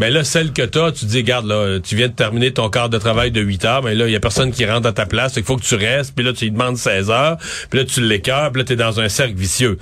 mais 0.00 0.10
là, 0.10 0.24
celle 0.24 0.54
que 0.54 0.62
t'as, 0.62 0.92
tu 0.92 1.04
dis, 1.04 1.22
garde, 1.22 1.46
là, 1.46 1.78
tu 1.78 1.94
viens 1.94 2.08
de 2.08 2.14
terminer 2.14 2.52
ton 2.52 2.70
quart 2.70 2.88
de 2.88 2.96
travail 2.96 3.30
de 3.30 3.42
8 3.42 3.64
heures, 3.66 3.82
mais 3.82 3.94
là, 3.94 4.06
il 4.06 4.12
y 4.12 4.16
a 4.16 4.20
personne 4.20 4.50
qui 4.50 4.64
rentre 4.64 4.88
à 4.88 4.92
ta 4.92 5.04
place, 5.04 5.34
il 5.36 5.42
faut 5.42 5.56
que 5.56 5.62
tu 5.62 5.74
restes, 5.74 6.14
puis 6.16 6.24
là, 6.24 6.32
tu 6.32 6.46
lui 6.46 6.52
demandes 6.52 6.78
16 6.78 7.10
heures, 7.10 7.36
puis 7.68 7.80
là, 7.80 7.84
tu 7.84 8.00
l'écœures, 8.00 8.50
puis 8.50 8.62
là, 8.62 8.64
t'es 8.64 8.76
dans 8.76 8.98
un 8.98 9.10
cercle 9.10 9.34
vicieux. 9.34 9.76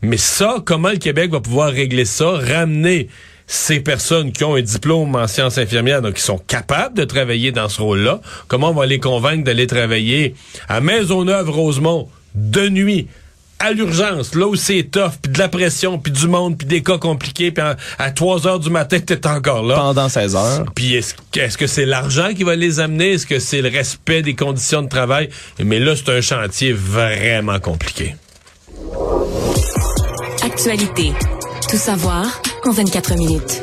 Mais 0.00 0.16
ça, 0.16 0.58
comment 0.64 0.90
le 0.90 0.98
Québec 0.98 1.32
va 1.32 1.40
pouvoir 1.40 1.72
régler 1.72 2.04
ça, 2.04 2.30
ramener 2.30 3.08
ces 3.48 3.80
personnes 3.80 4.30
qui 4.30 4.44
ont 4.44 4.54
un 4.54 4.62
diplôme 4.62 5.16
en 5.16 5.26
sciences 5.26 5.58
infirmières, 5.58 6.02
donc 6.02 6.14
qui 6.14 6.22
sont 6.22 6.38
capables 6.38 6.96
de 6.96 7.02
travailler 7.02 7.50
dans 7.50 7.68
ce 7.68 7.82
rôle-là, 7.82 8.20
comment 8.46 8.70
on 8.70 8.74
va 8.74 8.86
les 8.86 9.00
convaincre 9.00 9.42
d'aller 9.42 9.66
travailler 9.66 10.36
à 10.68 10.80
Maisonneuve-Rosemont 10.80 12.08
de 12.36 12.68
nuit, 12.68 13.08
à 13.64 13.72
l'urgence, 13.72 14.34
là 14.34 14.46
où 14.46 14.56
c'est 14.56 14.82
tough, 14.82 15.12
puis 15.22 15.32
de 15.32 15.38
la 15.38 15.48
pression, 15.48 15.98
puis 15.98 16.12
du 16.12 16.28
monde, 16.28 16.58
puis 16.58 16.66
des 16.66 16.82
cas 16.82 16.98
compliqués, 16.98 17.50
puis 17.50 17.62
à, 17.62 17.76
à 17.98 18.10
3 18.10 18.46
heures 18.46 18.60
du 18.60 18.68
matin, 18.70 18.98
t'es 19.00 19.26
encore 19.26 19.62
là. 19.62 19.76
Pendant 19.76 20.08
16 20.08 20.36
heures. 20.36 20.64
Puis 20.74 20.94
est-ce 20.94 21.14
est-ce 21.36 21.56
que 21.58 21.66
c'est 21.66 21.86
l'argent 21.86 22.28
qui 22.34 22.44
va 22.44 22.56
les 22.56 22.80
amener? 22.80 23.12
Est-ce 23.12 23.26
que 23.26 23.38
c'est 23.38 23.62
le 23.62 23.70
respect 23.70 24.22
des 24.22 24.34
conditions 24.34 24.82
de 24.82 24.88
travail? 24.88 25.30
Mais 25.58 25.80
là, 25.80 25.94
c'est 25.96 26.10
un 26.10 26.20
chantier 26.20 26.72
vraiment 26.72 27.58
compliqué. 27.58 28.16
Actualité. 30.42 31.12
Tout 31.68 31.76
savoir 31.76 32.26
en 32.66 32.70
24 32.70 33.16
minutes. 33.16 33.62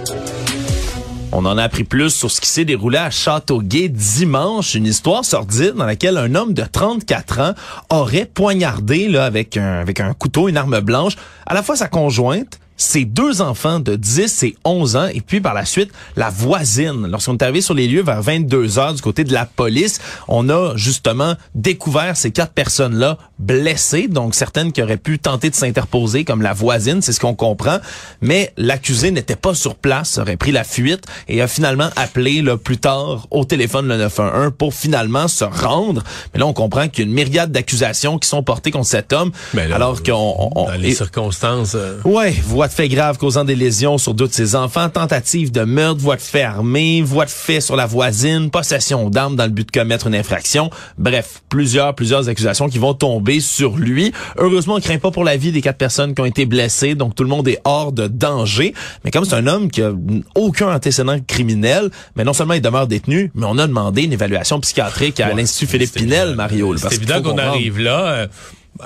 On 1.33 1.45
en 1.45 1.57
a 1.57 1.63
appris 1.63 1.85
plus 1.85 2.09
sur 2.09 2.29
ce 2.29 2.41
qui 2.41 2.49
s'est 2.49 2.65
déroulé 2.65 2.97
à 2.97 3.09
Châteauguay 3.09 3.87
dimanche, 3.87 4.75
une 4.75 4.85
histoire 4.85 5.23
sordide 5.23 5.75
dans 5.75 5.85
laquelle 5.85 6.17
un 6.17 6.35
homme 6.35 6.53
de 6.53 6.63
34 6.63 7.39
ans 7.39 7.53
aurait 7.89 8.25
poignardé 8.25 9.07
là 9.07 9.23
avec 9.25 9.55
un 9.55 10.13
couteau, 10.13 10.49
une 10.49 10.57
arme 10.57 10.81
blanche, 10.81 11.15
à 11.45 11.53
la 11.53 11.63
fois 11.63 11.77
sa 11.77 11.87
conjointe, 11.87 12.59
ses 12.81 13.05
deux 13.05 13.41
enfants 13.41 13.79
de 13.79 13.95
10 13.95 14.43
et 14.43 14.55
11 14.65 14.95
ans 14.95 15.07
et 15.13 15.21
puis 15.21 15.39
par 15.39 15.53
la 15.53 15.65
suite 15.65 15.91
la 16.15 16.29
voisine. 16.29 17.07
Lorsqu'on 17.07 17.33
est 17.33 17.43
arrivé 17.43 17.61
sur 17.61 17.75
les 17.75 17.87
lieux 17.87 18.01
vers 18.01 18.21
22 18.21 18.79
heures 18.79 18.93
du 18.93 19.01
côté 19.01 19.23
de 19.23 19.31
la 19.31 19.45
police, 19.45 19.99
on 20.27 20.49
a 20.49 20.75
justement 20.75 21.35
découvert 21.53 22.17
ces 22.17 22.31
quatre 22.31 22.53
personnes-là 22.53 23.17
blessées, 23.41 24.07
donc 24.07 24.35
certaines 24.35 24.71
qui 24.71 24.81
auraient 24.81 24.97
pu 24.97 25.19
tenter 25.19 25.49
de 25.49 25.55
s'interposer 25.55 26.23
comme 26.23 26.41
la 26.41 26.53
voisine, 26.53 27.01
c'est 27.01 27.11
ce 27.11 27.19
qu'on 27.19 27.33
comprend, 27.35 27.77
mais 28.21 28.53
l'accusé 28.57 29.11
n'était 29.11 29.35
pas 29.35 29.53
sur 29.55 29.75
place, 29.75 30.17
aurait 30.19 30.37
pris 30.37 30.51
la 30.51 30.63
fuite 30.63 31.03
et 31.27 31.41
a 31.41 31.47
finalement 31.47 31.89
appelé 31.95 32.41
là, 32.41 32.55
plus 32.57 32.77
tard 32.77 33.27
au 33.31 33.43
téléphone 33.43 33.87
le 33.87 33.97
911 33.97 34.51
pour 34.57 34.73
finalement 34.73 35.27
se 35.27 35.43
rendre. 35.43 36.03
Mais 36.33 36.39
là, 36.39 36.45
on 36.47 36.53
comprend 36.53 36.87
qu'il 36.87 37.03
y 37.03 37.07
a 37.07 37.09
une 37.09 37.15
myriade 37.15 37.51
d'accusations 37.51 38.19
qui 38.19 38.29
sont 38.29 38.43
portées 38.43 38.71
contre 38.71 38.87
cet 38.87 39.11
homme, 39.13 39.31
Mais 39.53 39.67
là, 39.67 39.75
alors 39.75 40.03
qu'on... 40.03 40.51
on- 40.55 40.65
Dans 40.65 40.71
les 40.73 40.89
et- 40.91 40.95
circonstances. 40.95 41.73
euh, 41.75 41.97
Ouais, 42.05 42.31
voie 42.45 42.67
de 42.67 42.73
fait 42.73 42.89
grave 42.89 43.17
causant 43.17 43.43
des 43.43 43.55
lésions 43.55 43.97
sur 43.97 44.13
deux 44.13 44.27
de 44.27 44.33
ses 44.33 44.55
enfants, 44.55 44.89
tentative 44.89 45.51
de 45.51 45.61
meurtre, 45.63 45.99
voie 46.01 46.15
de 46.15 46.21
fait 46.21 46.43
armée, 46.43 47.01
voie 47.01 47.25
de 47.25 47.29
fait 47.31 47.61
sur 47.61 47.75
la 47.75 47.85
voisine, 47.85 48.49
possession 48.51 49.09
d'armes 49.09 49.35
dans 49.35 49.45
le 49.45 49.49
but 49.49 49.65
de 49.67 49.71
commettre 49.79 50.07
une 50.07 50.15
infraction. 50.15 50.69
Bref, 50.97 51.41
plusieurs, 51.49 51.95
plusieurs 51.95 52.29
accusations 52.29 52.69
qui 52.69 52.77
vont 52.77 52.93
tomber 52.93 53.30
sur 53.39 53.77
lui. 53.77 54.11
Heureusement, 54.37 54.75
on 54.75 54.79
craint 54.79 54.97
pas 54.97 55.11
pour 55.11 55.23
la 55.23 55.37
vie 55.37 55.51
des 55.51 55.61
quatre 55.61 55.77
personnes 55.77 56.13
qui 56.13 56.21
ont 56.21 56.25
été 56.25 56.45
blessées, 56.45 56.95
donc 56.95 57.15
tout 57.15 57.23
le 57.23 57.29
monde 57.29 57.47
est 57.47 57.59
hors 57.63 57.91
de 57.91 58.07
danger. 58.07 58.73
Mais 59.05 59.11
comme 59.11 59.25
c'est 59.25 59.35
un 59.35 59.47
homme 59.47 59.69
qui 59.71 59.81
a 59.81 59.91
aucun 60.35 60.73
antécédent 60.73 61.17
criminel, 61.27 61.89
mais 62.15 62.23
non 62.23 62.33
seulement 62.33 62.53
il 62.53 62.61
demeure 62.61 62.87
détenu, 62.87 63.31
mais 63.35 63.45
on 63.47 63.57
a 63.57 63.67
demandé 63.67 64.03
une 64.03 64.13
évaluation 64.13 64.59
psychiatrique 64.59 65.19
à 65.19 65.29
ouais, 65.29 65.35
l'Institut 65.35 65.67
Philippe 65.67 65.93
Pinel. 65.93 66.35
Mario. 66.35 66.75
C'est 66.77 66.93
évident 66.93 67.21
qu'on 67.21 67.37
arrive 67.37 67.79
là. 67.79 68.05
euh, 68.11 68.27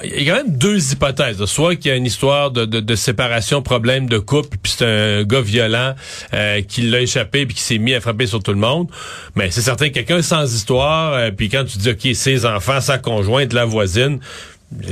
il 0.03 0.23
y 0.23 0.29
a 0.29 0.33
quand 0.33 0.43
même 0.43 0.57
deux 0.57 0.91
hypothèses. 0.91 1.43
Soit 1.45 1.75
qu'il 1.75 1.91
y 1.91 1.93
a 1.93 1.97
une 1.97 2.05
histoire 2.05 2.51
de, 2.51 2.65
de, 2.65 2.79
de 2.79 2.95
séparation, 2.95 3.61
problème 3.61 4.07
de 4.07 4.17
couple, 4.17 4.57
puis 4.61 4.73
c'est 4.77 4.85
un 4.85 5.23
gars 5.23 5.41
violent 5.41 5.95
euh, 6.33 6.61
qui 6.61 6.81
l'a 6.83 7.01
échappé 7.01 7.45
puis 7.45 7.55
qui 7.55 7.61
s'est 7.61 7.77
mis 7.77 7.93
à 7.93 8.01
frapper 8.01 8.27
sur 8.27 8.41
tout 8.41 8.51
le 8.51 8.59
monde. 8.59 8.89
Mais 9.35 9.51
c'est 9.51 9.61
certain 9.61 9.89
que 9.89 9.93
quelqu'un 9.93 10.21
sans 10.21 10.53
histoire, 10.53 11.13
euh, 11.13 11.31
puis 11.31 11.49
quand 11.49 11.65
tu 11.65 11.77
dis 11.77 11.89
OK, 11.89 12.15
ses 12.15 12.45
enfants, 12.45 12.81
sa 12.81 12.97
conjointe, 12.97 13.53
la 13.53 13.65
voisine, 13.65 14.19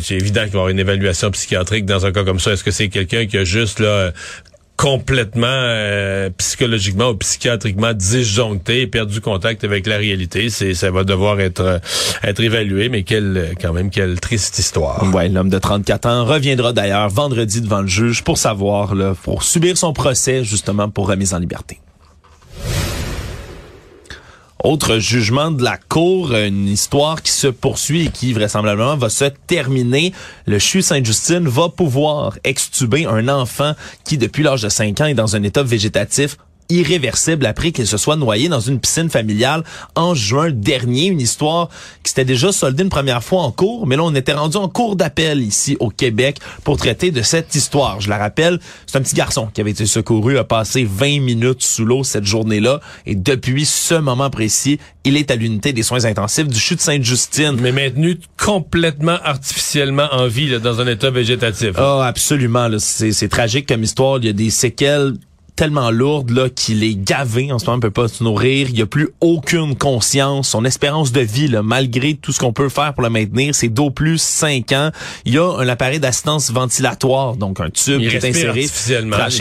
c'est 0.02 0.16
évident 0.16 0.44
qu'il 0.44 0.52
va 0.52 0.58
y 0.58 0.62
avoir 0.62 0.70
une 0.70 0.80
évaluation 0.80 1.32
psychiatrique 1.32 1.86
dans 1.86 2.06
un 2.06 2.12
cas 2.12 2.24
comme 2.24 2.40
ça. 2.40 2.54
Est-ce 2.54 2.64
que 2.64 2.72
c'est 2.72 2.90
quelqu'un 2.90 3.26
qui 3.26 3.38
a 3.38 3.44
juste 3.44 3.80
là 3.80 4.12
complètement 4.78 5.48
euh, 5.48 6.30
psychologiquement 6.38 7.10
ou 7.10 7.16
psychiatriquement 7.16 7.94
disjoncté 7.94 8.82
et 8.82 8.88
perdu 8.88 9.22
contact 9.22 9.64
avec 9.64 9.88
la 9.88 9.98
réalité, 9.98 10.50
c'est 10.50 10.74
ça 10.74 10.92
va 10.92 11.04
devoir 11.04 11.40
être 11.40 11.62
euh, 11.62 11.80
être 12.24 12.42
évalué 12.42 12.90
mais 12.90 13.04
quelle 13.04 13.54
quand 13.62 13.74
même 13.74 13.90
quelle 13.90 14.20
triste 14.20 14.60
histoire. 14.60 15.04
Ouais, 15.14 15.30
l'homme 15.30 15.50
de 15.50 15.60
34 15.60 16.06
ans 16.08 16.26
reviendra 16.26 16.74
d'ailleurs 16.74 17.10
vendredi 17.10 17.62
devant 17.62 17.82
le 17.82 17.88
juge 17.88 18.24
pour 18.24 18.38
savoir, 18.38 18.96
là, 18.96 19.14
pour 19.24 19.44
subir 19.44 19.78
son 19.78 19.94
procès 19.94 20.44
justement 20.44 20.90
pour 20.90 21.08
remise 21.08 21.34
en 21.34 21.40
liberté. 21.40 21.80
Autre 24.64 24.98
jugement 24.98 25.52
de 25.52 25.62
la 25.62 25.76
Cour, 25.76 26.34
une 26.34 26.70
histoire 26.70 27.22
qui 27.22 27.34
se 27.34 27.48
poursuit 27.48 28.06
et 28.06 28.08
qui 28.08 28.32
vraisemblablement 28.32 28.96
va 28.96 29.10
se 29.10 29.26
terminer. 29.26 30.14
Le 30.46 30.58
CHU 30.58 30.82
Sainte-Justine 30.82 31.50
va 31.50 31.68
pouvoir 31.68 32.40
extuber 32.46 33.06
un 33.06 33.28
enfant 33.28 33.74
qui, 34.06 34.18
depuis 34.18 34.42
l'âge 34.42 34.62
de 34.62 34.70
5 34.70 35.02
ans, 35.02 35.06
est 35.06 35.16
dans 35.16 35.36
un 35.36 35.44
état 35.44 35.64
végétatif 35.64 36.38
irréversible 36.70 37.46
après 37.46 37.72
qu'il 37.72 37.88
se 37.88 37.98
soit 37.98 38.16
noyé 38.16 38.50
dans 38.50 38.60
une 38.60 38.80
piscine 38.80 39.10
familiale 39.10 39.64
en 39.96 40.14
juin 40.14 40.52
dernier. 40.52 41.08
Une 41.08 41.22
histoire 41.22 41.70
qui 42.04 42.10
s'était 42.10 42.26
déjà 42.26 42.52
soldée 42.52 42.84
une 42.84 42.90
première 42.90 43.24
fois 43.24 43.42
en 43.42 43.52
cours, 43.52 43.88
mais 43.88 43.96
là, 43.96 44.04
on 44.04 44.14
était 44.16 44.34
rendu 44.34 44.58
en 44.58 44.70
cours 44.70 44.96
d'appel 44.96 45.42
ici 45.42 45.78
au 45.80 45.90
Québec 45.90 46.38
pour 46.64 46.78
traiter 46.78 47.12
de 47.12 47.22
cette 47.22 47.56
histoire. 47.56 48.02
Je 48.02 48.10
la 48.10 48.18
rappelle, 48.18 48.60
c'est 48.86 48.98
un 48.98 49.02
petit 49.02 49.16
garçon 49.16 49.48
qui 49.54 49.62
avait 49.62 49.72
été 49.72 49.86
secouru, 49.86 50.38
a 50.38 50.44
passé 50.44 50.88
20 50.90 51.22
minutes 51.22 51.64
sous 51.64 51.86
l'eau 51.86 52.04
cette 52.04 52.26
journée-là, 52.26 52.80
et 53.06 53.16
depuis 53.16 53.66
ce 53.66 53.96
moment 53.96 54.30
précis, 54.30 54.80
il 55.04 55.18
est 55.18 55.32
à 55.32 55.36
l'unité 55.36 55.74
des 55.74 55.84
soins 55.84 56.06
intensifs 56.06 56.48
du 56.48 56.60
CHU 56.60 56.76
de 56.76 56.82
Sainte-Justine. 56.82 57.58
Mais 57.60 57.72
maintenu 57.72 58.20
complètement 58.42 59.18
artificiellement 59.24 60.08
en 60.12 60.28
vie 60.28 60.48
là, 60.48 60.60
dans 60.60 60.80
un 60.82 60.88
état 60.88 61.10
végétatif. 61.10 61.72
Ah, 61.76 62.06
absolument. 62.06 62.68
là. 62.68 62.78
C'est 62.80 63.12
c'est 63.12 63.30
tragique 63.30 63.68
comme 63.68 63.84
histoire. 63.84 64.18
Il 64.20 64.26
y 64.26 64.30
a 64.30 64.34
des 64.34 64.50
séquelles 64.50 65.14
tellement 65.56 65.92
lourdes 65.92 66.32
là 66.32 66.50
qu'il 66.50 66.84
est 66.84 66.96
gavé 66.96 67.52
en 67.52 67.60
ce 67.60 67.66
moment, 67.66 67.78
il 67.78 67.82
peut 67.82 67.92
pas 67.92 68.08
se 68.08 68.24
nourrir, 68.24 68.70
il 68.70 68.78
y 68.78 68.82
a 68.82 68.86
plus 68.86 69.10
aucune 69.22 69.76
conscience, 69.76 70.50
son 70.50 70.66
espérance 70.66 71.12
de 71.12 71.22
vie 71.22 71.48
là, 71.48 71.62
malgré 71.64 72.16
tout 72.16 72.32
ce 72.32 72.40
qu'on 72.40 72.54
peut 72.54 72.70
faire 72.70 72.94
pour 72.94 73.04
le 73.04 73.10
maintenir, 73.10 73.54
c'est 73.54 73.70
d'au 73.70 73.90
plus 73.92 74.18
5 74.22 74.72
ans. 74.72 74.90
Il 75.26 75.34
y 75.34 75.38
a 75.38 75.48
un 75.60 75.68
appareil 75.68 76.00
d'assistance 76.00 76.52
ventilatoire, 76.52 77.36
donc 77.36 77.60
un 77.60 77.70
tube 77.70 78.02
Il 78.02 78.10
qui 78.10 78.16
est 78.16 78.20
inséré, 78.30 78.62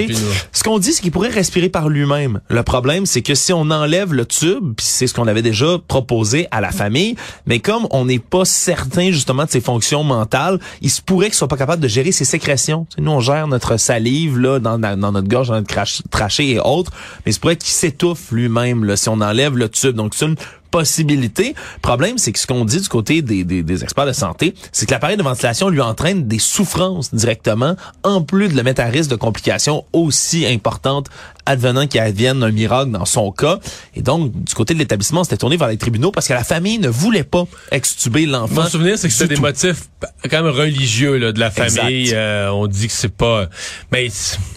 nous- 0.08 0.16
Ce 0.52 0.62
qu'on 0.62 0.78
dit 0.78 0.92
c'est 0.92 1.02
qu'il 1.02 1.10
pourrait 1.12 1.30
respirer 1.30 1.68
par 1.68 1.88
lui-même. 1.88 2.40
Le 2.48 2.62
problème 2.62 3.06
c'est 3.06 3.22
que 3.22 3.34
si 3.34 3.52
on 3.52 3.70
enlève 3.70 4.12
le 4.12 4.26
tube, 4.26 4.74
c'est 4.78 5.06
ce 5.06 5.14
qu'on 5.14 5.26
avait 5.26 5.42
déjà 5.42 5.78
proposé 5.88 6.46
à 6.50 6.60
la 6.60 6.70
famille, 6.72 7.16
mais 7.46 7.58
comme 7.60 7.86
on 7.90 8.04
n'est 8.04 8.18
pas 8.18 8.44
certain 8.44 9.10
justement 9.10 9.44
de 9.44 9.50
ses 9.50 9.60
fonctions 9.60 10.04
mentales, 10.04 10.58
il 10.82 10.90
se 10.90 11.00
pourrait 11.00 11.26
qu'il 11.26 11.34
soit 11.36 11.48
pas 11.48 11.56
capable 11.56 11.82
de 11.82 11.88
gérer 11.88 12.12
ses 12.12 12.24
sécrétions. 12.24 12.86
Tu 12.90 12.96
sais, 12.96 13.02
nous 13.02 13.12
on 13.12 13.20
gère 13.20 13.46
notre 13.48 13.76
salive 13.78 14.38
là 14.38 14.58
dans, 14.58 14.78
dans 14.78 15.12
notre 15.12 15.28
gorge, 15.28 15.48
dans 15.48 15.54
notre 15.54 15.68
crache- 15.72 16.01
trachée 16.10 16.52
et 16.52 16.60
autres, 16.60 16.92
mais 17.24 17.32
se 17.32 17.40
pourrait 17.40 17.56
qu'il 17.56 17.72
s'étouffe 17.72 18.32
lui-même 18.32 18.84
là, 18.84 18.96
si 18.96 19.08
on 19.08 19.20
enlève 19.20 19.56
le 19.56 19.68
tube. 19.68 19.94
Donc 19.94 20.14
c'est 20.14 20.26
une 20.26 20.36
possibilité. 20.72 21.54
Problème, 21.82 22.18
c'est 22.18 22.32
que 22.32 22.40
ce 22.40 22.48
qu'on 22.48 22.64
dit 22.64 22.80
du 22.80 22.88
côté 22.88 23.22
des, 23.22 23.44
des, 23.44 23.62
des 23.62 23.84
experts 23.84 24.06
de 24.06 24.12
santé, 24.12 24.54
c'est 24.72 24.86
que 24.86 24.90
l'appareil 24.90 25.16
de 25.16 25.22
ventilation 25.22 25.68
lui 25.68 25.80
entraîne 25.80 26.26
des 26.26 26.40
souffrances 26.40 27.14
directement, 27.14 27.76
en 28.02 28.22
plus 28.22 28.48
de 28.48 28.56
le 28.56 28.64
mettre 28.64 28.80
à 28.80 28.86
risque 28.86 29.10
de 29.10 29.16
complications 29.16 29.84
aussi 29.92 30.44
importantes 30.46 31.08
advenant 31.44 31.86
qu'il 31.86 32.00
advienne 32.00 32.42
un 32.42 32.52
miracle 32.52 32.90
dans 32.92 33.04
son 33.04 33.32
cas. 33.32 33.58
Et 33.94 34.02
donc, 34.02 34.32
du 34.32 34.54
côté 34.54 34.74
de 34.74 34.78
l'établissement, 34.78 35.20
on 35.20 35.24
s'était 35.24 35.36
tourné 35.36 35.56
vers 35.56 35.68
les 35.68 35.76
tribunaux 35.76 36.12
parce 36.12 36.28
que 36.28 36.32
la 36.32 36.44
famille 36.44 36.78
ne 36.78 36.88
voulait 36.88 37.24
pas 37.24 37.44
extuber 37.70 38.26
l'enfant. 38.26 38.62
Mon 38.62 38.68
souvenir, 38.68 38.96
c'est 38.98 39.08
que 39.08 39.22
du 39.22 39.28
des 39.28 39.34
tout. 39.34 39.42
motifs 39.42 39.88
quand 40.30 40.42
même 40.42 40.52
religieux 40.52 41.16
là, 41.16 41.32
de 41.32 41.40
la 41.40 41.50
famille. 41.50 42.12
Euh, 42.14 42.50
on 42.50 42.66
dit 42.66 42.86
que 42.86 42.92
c'est 42.92 43.14
pas... 43.14 43.48
Mais 43.90 44.08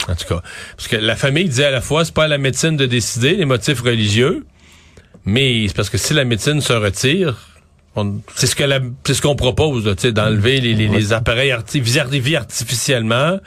en 0.07 0.15
tout 0.15 0.27
cas, 0.27 0.41
parce 0.77 0.87
que 0.87 0.95
la 0.95 1.15
famille 1.15 1.49
dit 1.49 1.63
à 1.63 1.71
la 1.71 1.81
fois, 1.81 2.05
c'est 2.05 2.13
pas 2.13 2.25
à 2.25 2.27
la 2.27 2.37
médecine 2.37 2.77
de 2.77 2.85
décider 2.85 3.35
les 3.35 3.45
motifs 3.45 3.81
religieux, 3.81 4.45
mais 5.25 5.67
c'est 5.67 5.75
parce 5.75 5.89
que 5.89 5.97
si 5.97 6.13
la 6.13 6.23
médecine 6.25 6.61
se 6.61 6.73
retire... 6.73 7.35
C'est 8.35 8.47
ce 8.47 8.55
que 8.57 8.65
la- 8.65 8.81
c'est 9.05 9.13
ce 9.13 9.21
qu'on 9.21 9.37
propose, 9.37 9.85
là, 9.85 9.95
tu 9.95 10.01
sais, 10.01 10.11
d'enlever 10.11 10.59
les, 10.59 10.73
les, 10.73 10.89
les 10.89 11.13
appareils 11.13 11.51
arti 11.51 11.79
vie 11.79 12.35
artificiellement. 12.35 13.37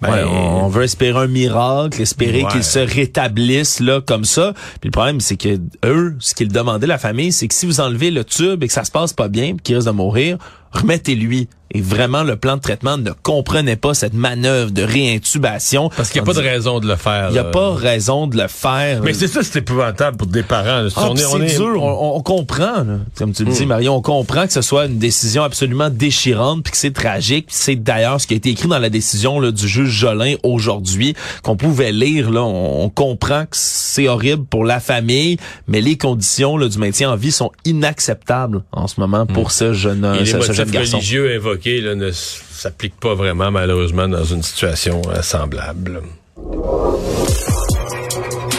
Ben, 0.00 0.10
Ouais, 0.12 0.22
on 0.24 0.64
on 0.66 0.68
veut 0.68 0.84
espérer 0.84 1.18
un 1.18 1.26
miracle, 1.26 2.00
espérer 2.00 2.44
Ouais. 2.44 2.50
qu'ils 2.52 2.62
se 2.62 2.78
rétablissent 2.78 3.80
là 3.80 4.00
comme 4.00 4.24
ça. 4.24 4.52
Puis 4.80 4.88
le 4.88 4.90
problème, 4.92 5.18
c'est 5.20 5.36
que 5.36 5.58
eux, 5.84 6.14
ce 6.20 6.34
qu'ils 6.36 6.52
demandaient 6.52 6.86
la 6.86 6.98
famille, 6.98 7.32
c'est 7.32 7.48
que 7.48 7.54
si 7.54 7.66
vous 7.66 7.80
enlevez 7.80 8.12
le 8.12 8.22
tube 8.24 8.62
et 8.62 8.68
que 8.68 8.72
ça 8.72 8.84
se 8.84 8.92
passe 8.92 9.12
pas 9.12 9.26
bien, 9.28 9.54
puis 9.56 9.62
qu'il 9.64 9.74
risque 9.76 9.88
de 9.88 9.92
mourir, 9.92 10.38
remettez-lui. 10.74 11.48
Et 11.76 11.80
vraiment, 11.80 12.22
le 12.22 12.36
plan 12.36 12.54
de 12.56 12.60
traitement 12.60 12.98
ne 12.98 13.10
comprenait 13.10 13.74
pas 13.74 13.94
cette 13.94 14.14
manœuvre 14.14 14.70
de 14.70 14.82
réintubation. 14.84 15.88
parce 15.96 16.10
qu'il 16.10 16.22
n'y 16.22 16.28
a 16.28 16.32
pas 16.32 16.40
de 16.40 16.46
raison 16.46 16.78
de 16.78 16.86
le 16.86 16.94
faire. 16.94 17.30
Il 17.30 17.32
n'y 17.32 17.38
a 17.38 17.44
pas 17.44 17.72
raison 17.74 18.28
de 18.28 18.36
le 18.40 18.46
faire. 18.46 19.02
Mais 19.02 19.12
c'est 19.12 19.26
ça, 19.26 19.42
c'est 19.42 19.58
épouvantable 19.58 20.16
pour 20.16 20.28
des 20.28 20.44
parents. 20.44 20.86
Ah, 20.94 21.08
On 21.10 21.16
est- 21.16 21.24
on 21.24 21.38
c'est 21.38 21.46
est- 21.46 21.56
dur, 21.58 21.82
on, 21.82 22.16
on 22.16 22.22
comprend, 22.22 22.84
là. 22.84 22.98
comme 23.16 23.32
tu 23.32 23.44
le 23.44 23.50
dis, 23.50 23.66
Marion, 23.66 23.96
on 23.96 24.02
comprend 24.02 24.46
que 24.46 24.52
ce 24.52 24.62
soit 24.62 24.86
une 24.86 24.98
décision 24.98 25.42
absolument 25.42 25.90
déchirante, 25.90 26.62
puis 26.62 26.70
que 26.70 26.76
c'est 26.76 26.92
tragique. 26.92 27.46
C'est 27.48 27.74
d'ailleurs 27.74 28.20
ce 28.20 28.28
qui 28.28 28.34
a 28.34 28.36
été 28.36 28.50
écrit 28.50 28.68
dans 28.68 28.78
la 28.78 28.90
décision 28.90 29.40
là, 29.40 29.50
du 29.50 29.66
juge 29.66 29.90
Jolin 29.90 30.34
aujourd'hui, 30.44 31.14
qu'on 31.42 31.56
pouvait 31.56 31.90
lire. 31.90 32.30
Là, 32.30 32.44
on, 32.44 32.84
on 32.84 32.88
comprend 32.88 33.42
que 33.46 33.56
c'est 33.56 34.06
horrible 34.06 34.44
pour 34.44 34.64
la 34.64 34.78
famille, 34.78 35.38
mais 35.66 35.80
les 35.80 35.96
conditions 35.96 36.56
là, 36.56 36.68
du 36.68 36.78
maintien 36.78 37.10
en 37.10 37.16
vie 37.16 37.32
sont 37.32 37.50
inacceptables 37.64 38.62
en 38.70 38.86
ce 38.86 39.00
moment 39.00 39.26
pour 39.26 39.50
ce 39.50 39.72
jeune, 39.72 40.06
ce, 40.20 40.24
ce 40.24 40.36
motifs 40.36 40.63
jeune 40.72 40.82
garçon. 40.82 40.96
religieux 40.98 41.34
invoqués 41.36 41.80
là, 41.80 41.94
ne 41.94 42.08
s- 42.08 42.40
s'appliquent 42.52 42.98
pas 43.00 43.14
vraiment, 43.14 43.50
malheureusement, 43.50 44.08
dans 44.08 44.24
une 44.24 44.42
situation 44.42 45.02
euh, 45.08 45.22
semblable. 45.22 46.02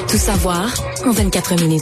Tout 0.07 0.17
savoir 0.17 0.67
en 1.05 1.11
24 1.11 1.55
minutes. 1.61 1.81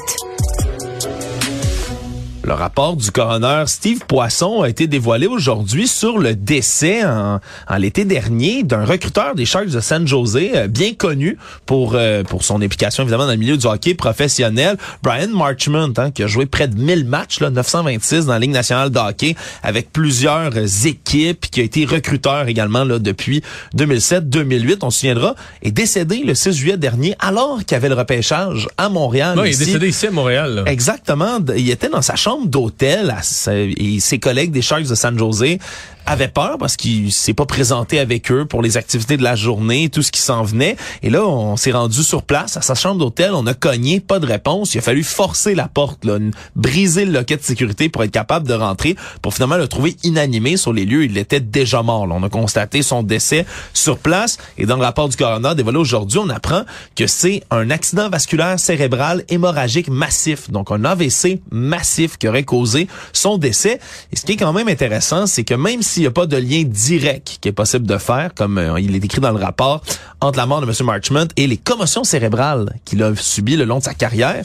Le 2.46 2.54
rapport 2.54 2.98
du 2.98 3.10
coroner 3.10 3.64
Steve 3.68 4.02
Poisson 4.06 4.64
a 4.64 4.70
été 4.70 4.86
dévoilé 4.86 5.28
aujourd'hui 5.28 5.88
sur 5.88 6.18
le 6.18 6.36
décès 6.36 7.06
en, 7.06 7.40
en 7.70 7.78
l'été 7.78 8.04
dernier 8.04 8.64
d'un 8.64 8.84
recruteur 8.84 9.34
des 9.34 9.46
Sharks 9.46 9.70
de 9.70 9.80
San 9.80 10.06
Jose, 10.06 10.38
euh, 10.54 10.68
bien 10.68 10.94
connu 10.94 11.38
pour 11.66 11.94
euh, 11.96 12.24
pour 12.26 12.44
son 12.44 12.62
implication 12.62 13.04
évidemment 13.04 13.28
dans 13.28 13.32
le 13.32 13.38
milieu 13.38 13.56
du 13.56 13.66
hockey 13.66 13.94
professionnel, 13.94 14.76
Brian 15.02 15.30
Marchment, 15.30 15.94
hein, 15.96 16.12
qui 16.12 16.22
a 16.22 16.28
joué 16.28 16.46
près 16.46 16.68
de 16.68 16.78
1000 16.78 17.06
matchs, 17.06 17.40
là, 17.40 17.50
926 17.50 18.26
dans 18.26 18.34
la 18.34 18.40
Ligue 18.40 18.52
nationale 18.52 18.90
de 18.90 19.00
hockey, 19.00 19.36
avec 19.64 19.94
plusieurs 19.94 20.52
équipes, 20.86 21.50
qui 21.50 21.62
a 21.62 21.64
été 21.64 21.86
recruteur 21.86 22.50
également 22.50 22.84
là, 22.84 23.00
depuis 23.00 23.42
2007-2008, 23.78 24.80
on 24.82 24.90
se 24.90 25.00
souviendra, 25.00 25.36
est 25.62 25.72
décédé 25.72 26.24
le 26.26 26.36
6 26.36 26.52
juillet 26.52 26.78
dernier 26.78 27.16
alors 27.20 27.60
qu'il 27.60 27.72
y 27.72 27.76
avait 27.76 27.88
le 27.90 27.96
repêchage 27.96 28.68
à 28.78 28.90
Montréal. 28.90 29.38
Non, 29.38 29.46
il 29.46 29.48
est 29.48 29.52
ici. 29.52 29.66
décédé 29.66 29.88
ici 29.88 30.08
à 30.08 30.12
Montréal. 30.12 30.56
là. 30.56 30.64
Exactement. 30.66 31.40
Il 31.56 31.70
était 31.70 31.88
dans 31.88 32.02
sa 32.02 32.18
chambre 32.18 32.33
d'hôtel 32.46 33.10
à 33.12 33.22
sa- 33.22 33.54
et 33.56 34.00
ses 34.00 34.20
collègues 34.20 34.52
des 34.52 34.62
Sharks 34.62 34.88
de 34.88 34.96
San 34.96 35.18
Jose 35.18 35.58
avait 36.06 36.28
peur 36.28 36.58
parce 36.58 36.76
qu'il 36.76 37.12
s'est 37.12 37.34
pas 37.34 37.46
présenté 37.46 38.00
avec 38.00 38.32
eux 38.32 38.46
pour 38.46 38.62
les 38.62 38.78
activités 38.78 39.18
de 39.18 39.24
la 39.24 39.36
journée, 39.36 39.90
tout 39.90 40.02
ce 40.02 40.12
qui 40.12 40.22
s'en 40.22 40.44
venait. 40.44 40.76
Et 41.02 41.10
là, 41.10 41.26
on 41.26 41.58
s'est 41.58 41.72
rendu 41.72 42.04
sur 42.04 42.24
place 42.24 42.58
à 42.58 42.62
sa 42.62 42.76
chambre 42.76 43.00
d'hôtel, 43.00 43.32
on 43.34 43.46
a 43.48 43.54
cogné, 43.54 44.00
pas 44.00 44.20
de 44.20 44.26
réponse. 44.26 44.76
Il 44.76 44.80
a 44.80 44.82
fallu 44.82 45.04
forcer 45.04 45.56
la 45.56 45.68
porte, 45.68 46.06
là, 46.06 46.18
briser 46.56 47.06
le 47.06 47.12
loquet 47.12 47.38
de 47.38 47.44
sécurité 47.44 47.90
pour 47.90 48.04
être 48.04 48.12
capable 48.12 48.48
de 48.48 48.54
rentrer, 48.54 48.96
pour 49.22 49.34
finalement 49.34 49.58
le 49.58 49.68
trouver 49.68 49.96
inanimé 50.04 50.58
sur 50.58 50.74
les 50.74 50.86
lieux. 50.86 51.06
Il 51.06 51.18
était 51.18 51.40
déjà 51.40 51.82
mort. 51.82 52.08
Là. 52.08 52.16
On 52.18 52.24
a 52.24 52.30
constaté 52.30 52.82
son 52.82 53.04
décès 53.04 53.46
sur 53.74 53.98
place. 53.98 54.38
Et 54.58 54.66
dans 54.66 54.76
le 54.76 54.84
rapport 54.84 55.10
du 55.10 55.18
coroner 55.18 55.56
dévoilé 55.56 55.78
aujourd'hui, 55.78 56.20
on 56.20 56.30
apprend 56.30 56.64
que 56.96 57.08
c'est 57.08 57.44
un 57.52 57.70
accident 57.70 58.10
vasculaire 58.10 58.60
cérébral 58.60 59.24
hémorragique 59.30 59.88
massif, 59.88 60.50
donc 60.50 60.72
un 60.72 60.84
AVC 60.86 61.40
massif 61.52 62.18
qui 62.18 62.28
aurait 62.28 62.44
causé 62.44 62.88
son 63.14 63.38
décès. 63.38 63.80
Et 64.12 64.16
ce 64.16 64.26
qui 64.26 64.34
est 64.34 64.38
quand 64.38 64.54
même 64.54 64.68
intéressant, 64.68 65.28
c'est 65.28 65.44
que 65.44 65.54
même 65.54 65.82
s'il 65.94 66.02
n'y 66.02 66.08
a 66.08 66.12
pas 66.12 66.26
de 66.26 66.38
lien 66.38 66.64
direct 66.64 67.38
qui 67.40 67.50
est 67.50 67.54
possible 67.54 67.86
de 67.86 67.98
faire, 68.00 68.34
comme 68.34 68.58
euh, 68.58 68.80
il 68.80 68.96
est 68.96 69.06
écrit 69.06 69.22
dans 69.22 69.32
le 69.32 69.38
rapport, 69.38 69.84
entre 70.22 70.40
la 70.40 70.48
mort 70.48 70.60
de 70.60 70.66
M. 70.66 70.74
Marchmont 70.86 71.28
et 71.36 71.46
les 71.46 71.58
commotions 71.58 72.04
cérébrales 72.04 72.74
qu'il 72.84 73.04
a 73.04 73.16
subies 73.16 73.58
le 73.58 73.66
long 73.66 73.78
de 73.78 73.84
sa 73.84 73.94
carrière, 73.94 74.44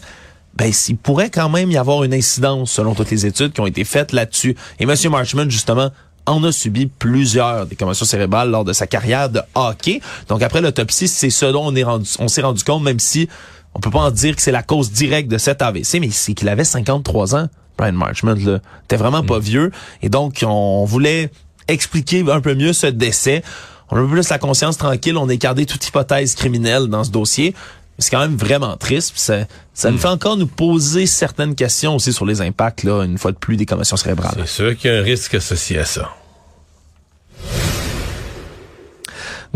ben, 0.57 0.71
il 0.89 0.97
pourrait 0.99 1.31
quand 1.31 1.49
même 1.49 1.71
y 1.71 1.79
avoir 1.79 2.05
une 2.05 2.13
incidence 2.13 2.73
selon 2.73 2.95
toutes 2.95 3.11
les 3.11 3.25
études 3.25 3.53
qui 3.55 3.63
ont 3.63 3.67
été 3.67 3.85
faites 3.85 4.13
là-dessus. 4.13 4.57
Et 4.79 4.85
M. 4.85 4.95
Marchmont, 5.11 5.49
justement, 5.49 5.91
en 6.27 6.45
a 6.45 6.53
subi 6.53 6.85
plusieurs 6.85 7.65
des 7.65 7.77
commotions 7.77 8.05
cérébrales 8.05 8.51
lors 8.51 8.65
de 8.65 8.75
sa 8.75 8.87
carrière 8.87 9.31
de 9.31 9.41
hockey. 9.55 10.03
Donc 10.29 10.43
après 10.43 10.61
l'autopsie, 10.61 11.09
c'est 11.09 11.31
ce 11.31 11.47
dont 11.47 11.73
on 12.19 12.29
s'est 12.29 12.43
rendu 12.43 12.63
compte, 12.63 12.83
même 12.83 12.99
si 13.01 13.27
on 13.75 13.81
peut 13.81 13.91
pas 13.91 14.01
en 14.01 14.11
dire 14.11 14.37
que 14.37 14.43
c'est 14.43 14.53
la 14.53 14.63
cause 14.63 14.93
directe 14.93 15.31
de 15.31 15.39
cet 15.39 15.63
AVC, 15.63 15.99
mais 15.99 16.11
c'est 16.11 16.35
qu'il 16.35 16.51
avait 16.51 16.65
53 16.65 17.37
ans. 17.37 17.49
Brian 17.79 17.93
Marchmont, 17.93 18.37
là, 18.45 18.59
était 18.85 18.97
vraiment 18.97 19.23
pas 19.23 19.39
mm. 19.39 19.43
vieux. 19.43 19.71
Et 20.03 20.09
donc, 20.09 20.45
on 20.47 20.85
voulait 20.85 21.31
expliquer 21.69 22.25
un 22.31 22.41
peu 22.41 22.55
mieux 22.55 22.73
ce 22.73 22.89
décès. 22.89 23.43
On 23.91 23.97
a 23.97 24.01
un 24.01 24.03
peu 24.05 24.11
plus 24.11 24.29
la 24.29 24.39
conscience 24.39 24.77
tranquille. 24.77 25.17
On 25.17 25.29
a 25.29 25.33
écarté 25.33 25.65
toute 25.65 25.87
hypothèse 25.87 26.35
criminelle 26.35 26.89
dans 26.89 27.05
ce 27.05 27.11
dossier. 27.11 27.55
C'est 27.99 28.11
quand 28.11 28.21
même 28.21 28.37
vraiment 28.37 28.77
triste. 28.77 29.13
Ça, 29.17 29.47
ça 29.73 29.91
nous 29.91 29.97
mm. 29.97 30.01
fait 30.01 30.09
encore 30.09 30.37
nous 30.37 30.47
poser 30.47 31.07
certaines 31.07 31.55
questions 31.55 31.97
aussi 31.97 32.13
sur 32.13 32.27
les 32.27 32.41
impacts, 32.41 32.83
là, 32.83 33.05
une 33.05 33.19
fois 33.19 33.33
de 33.33 33.39
plus, 33.39 33.57
des 33.57 33.67
commotions 33.67 33.97
cérébrales. 33.97 34.35
C'est 34.41 34.47
sûr 34.49 34.77
qu'il 34.77 34.91
y 34.91 34.95
a 34.95 34.99
un 34.99 35.03
risque 35.03 35.35
associé 35.35 35.79
à 35.79 35.85
ça. 35.85 36.11